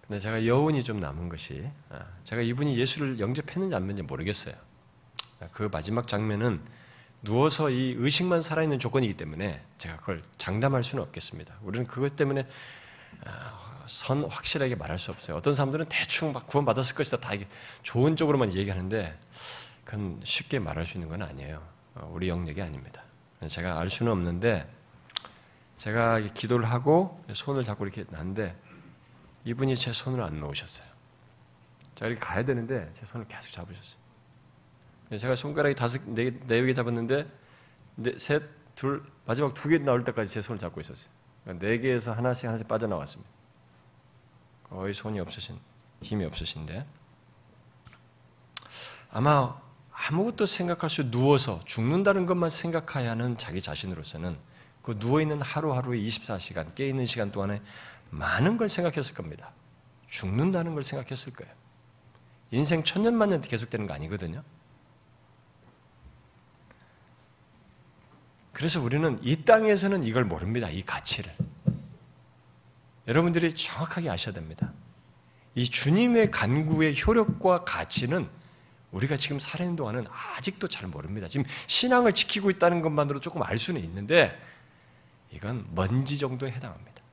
[0.02, 4.54] 근데 제가 여운이 좀 남은 것이 아, 제가 이분이 예수를 영접했는지 안 했는지 모르겠어요.
[5.54, 6.62] 그 마지막 장면은
[7.24, 11.56] 누워서 이 의식만 살아있는 조건이기 때문에 제가 그걸 장담할 수는 없겠습니다.
[11.62, 12.46] 우리는 그것 때문에
[13.24, 15.38] 아, 선 확실하게 말할 수 없어요.
[15.38, 17.18] 어떤 사람들은 대충 막 구원 받았을 것이다.
[17.18, 17.32] 다
[17.84, 19.18] 좋은 쪽으로만 얘기하는데
[19.84, 21.62] 그건 쉽게 말할 수 있는 건 아니에요.
[21.96, 23.04] 어, 우리 영역이 아닙니다.
[23.48, 24.68] 제가 알 수는 없는데
[25.78, 28.56] 제가 기도를 하고 손을 잡고 이렇게 났는데
[29.44, 30.88] 이분이 제 손을 안 놓으셨어요.
[31.96, 34.00] 제가 이렇게 가야 되는데 제 손을 계속 잡으셨어요.
[35.20, 37.26] 제가 손가락이 다섯 네, 네개 잡았는데
[37.98, 38.42] 네, 셋,
[38.76, 41.08] 둘 마지막 두 개 나올 때까지 제 손을 잡고 있었어요.
[41.44, 43.30] 그러니까 네 개에서 하나씩 하나씩 빠져나왔습니다.
[44.70, 45.60] 거의 손이 없으신
[46.02, 46.86] 힘이 없으신데
[49.12, 49.60] 아마
[49.92, 54.38] 아무것도 생각할 수 누워서 죽는다는 것만 생각해야 하는 자기 자신으로서는
[54.82, 57.62] 그 누워 있는 하루하루의 24시간, 깨 있는 시간 동안에
[58.12, 59.52] 많은 걸 생각했을 겁니다.
[60.10, 61.52] 죽는다는 걸 생각했을 거예요.
[62.52, 64.44] 인생 천년만 년 계속되는 거 아니거든요.
[68.54, 70.70] 그래서 우리는 이 땅에서는 이걸 모릅니다.
[70.70, 71.36] 이 가치를.
[73.08, 74.74] 여러분들이 정확하게 아셔야 됩니다.
[75.54, 78.28] 이 주님의 간구의 효력과 가치는
[78.92, 81.28] 우리가 지금 살아있는 동안은 아직도 잘 모릅니다.
[81.28, 84.40] 지금 신앙을 지키고 있다는 것만으로 조금 알 수는 있는데
[85.32, 87.04] 이건 먼지 정도에 해당합니다.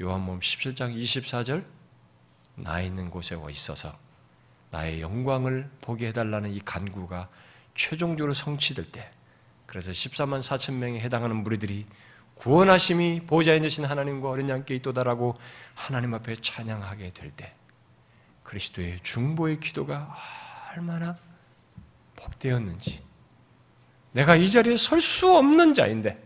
[0.00, 1.64] 요한복음 17장 24절
[2.56, 3.96] 나 있는 곳에 와 있어서
[4.70, 7.28] 나의 영광을 보게 해달라는 이 간구가
[7.74, 9.10] 최종적으로 성취될 때
[9.66, 11.86] 그래서 14만 4천 명에 해당하는 무리들이
[12.38, 15.36] 구원하심이 보좌에 계신 하나님과 어린 양께 있도다라고
[15.74, 17.52] 하나님 앞에 찬양하게 될 때
[18.44, 20.16] 그리스도의 중보의 기도가
[20.72, 21.16] 얼마나
[22.16, 23.02] 복되었는지
[24.12, 26.18] 내가 이 자리에 설 수 없는 자인데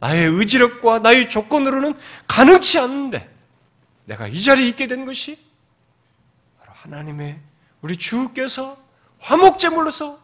[0.00, 1.94] 나의 의지력과 나의 조건으로는
[2.28, 3.28] 가능치 않는데
[4.04, 5.38] 내가 이 자리에 있게 된 것이
[6.60, 7.40] 바로 하나님의
[7.82, 8.78] 우리 주께서
[9.18, 10.22] 화목제물로서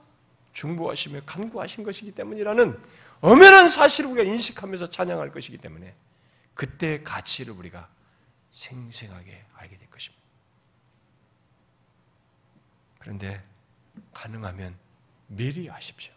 [0.55, 2.81] 중보하시며 간구하신 것이기 때문이라는
[3.21, 5.95] 엄연한 사실을 우리가 인식하면서 찬양할 것이기 때문에
[6.55, 7.89] 그때의 가치를 우리가
[8.51, 10.25] 생생하게 알게 될 것입니다.
[12.99, 13.43] 그런데
[14.13, 14.77] 가능하면
[15.27, 16.13] 미리 아십시오.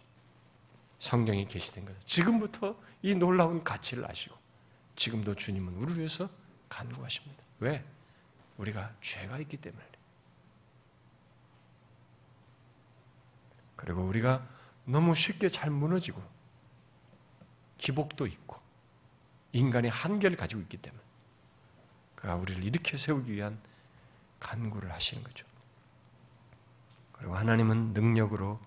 [1.00, 4.36] 성경이 계시된 것을 지금부터 이 놀라운 가치를 아시고
[4.96, 6.30] 지금도 주님은 우리를 위해서
[6.70, 7.44] 간구하십니다.
[7.60, 7.84] 왜?
[8.58, 9.84] 우리가 죄가 있기 때문에.
[13.78, 14.46] 그리고 우리가
[14.84, 16.22] 너무 쉽게 잘 무너지고
[17.78, 18.58] 기복도 있고
[19.54, 21.02] 인간의 한계를 가지고 있기 때문에
[22.16, 23.58] 그가 우리를 일으켜 세우기 위한
[24.40, 25.46] 간구를 하시는 거죠.
[27.14, 28.60] 그리고 하나님은 능력으로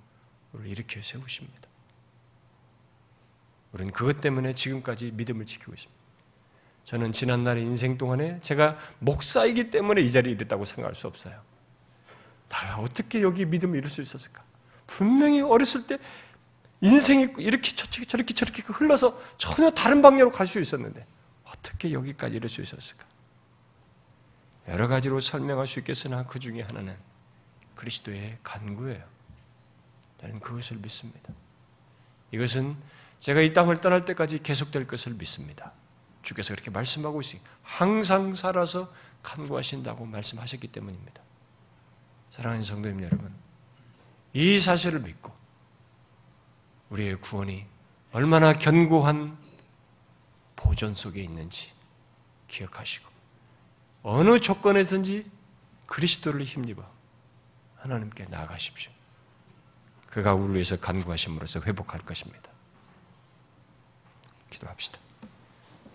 [0.52, 1.68] 우리를 일으켜 세우십니다.
[3.72, 6.00] 우리는 그것 때문에 지금까지 믿음을 지키고 있습니다.
[6.84, 11.40] 저는 지난날의 인생 동안에 제가 목사이기 때문에 이 자리에 이랬다고 생각할 수 없어요.
[12.48, 14.42] 나 어떻게 여기 믿음을 이룰 수 있었을까?
[14.90, 15.98] 분명히 어렸을 때
[16.80, 21.06] 인생이 이렇게 저렇게 저렇게 저렇게 흘러서 전혀 다른 방향으로 갈 수 있었는데
[21.44, 23.06] 어떻게 여기까지 이럴 수 있었을까?
[24.68, 26.96] 여러 가지로 설명할 수 있겠으나 그 중에 하나는
[27.76, 29.04] 그리스도의 간구예요.
[30.20, 31.32] 나는 그것을 믿습니다.
[32.32, 32.76] 이것은
[33.20, 35.72] 제가 이 땅을 떠날 때까지 계속될 것을 믿습니다.
[36.22, 41.22] 주께서 그렇게 말씀하고 있으니 항상 살아서 간구하신다고 말씀하셨기 때문입니다.
[42.30, 43.34] 사랑하는 성도님 여러분,
[44.32, 45.32] 이 사실을 믿고
[46.90, 47.66] 우리의 구원이
[48.12, 49.38] 얼마나 견고한
[50.56, 51.72] 보존 속에 있는지
[52.48, 53.08] 기억하시고
[54.02, 55.30] 어느 조건에서든지
[55.86, 56.84] 그리스도를 힘입어
[57.76, 58.92] 하나님께 나아가십시오.
[60.06, 62.50] 그가 우리를 위해서 간구하심으로써 회복할 것입니다.
[64.50, 64.98] 기도합시다.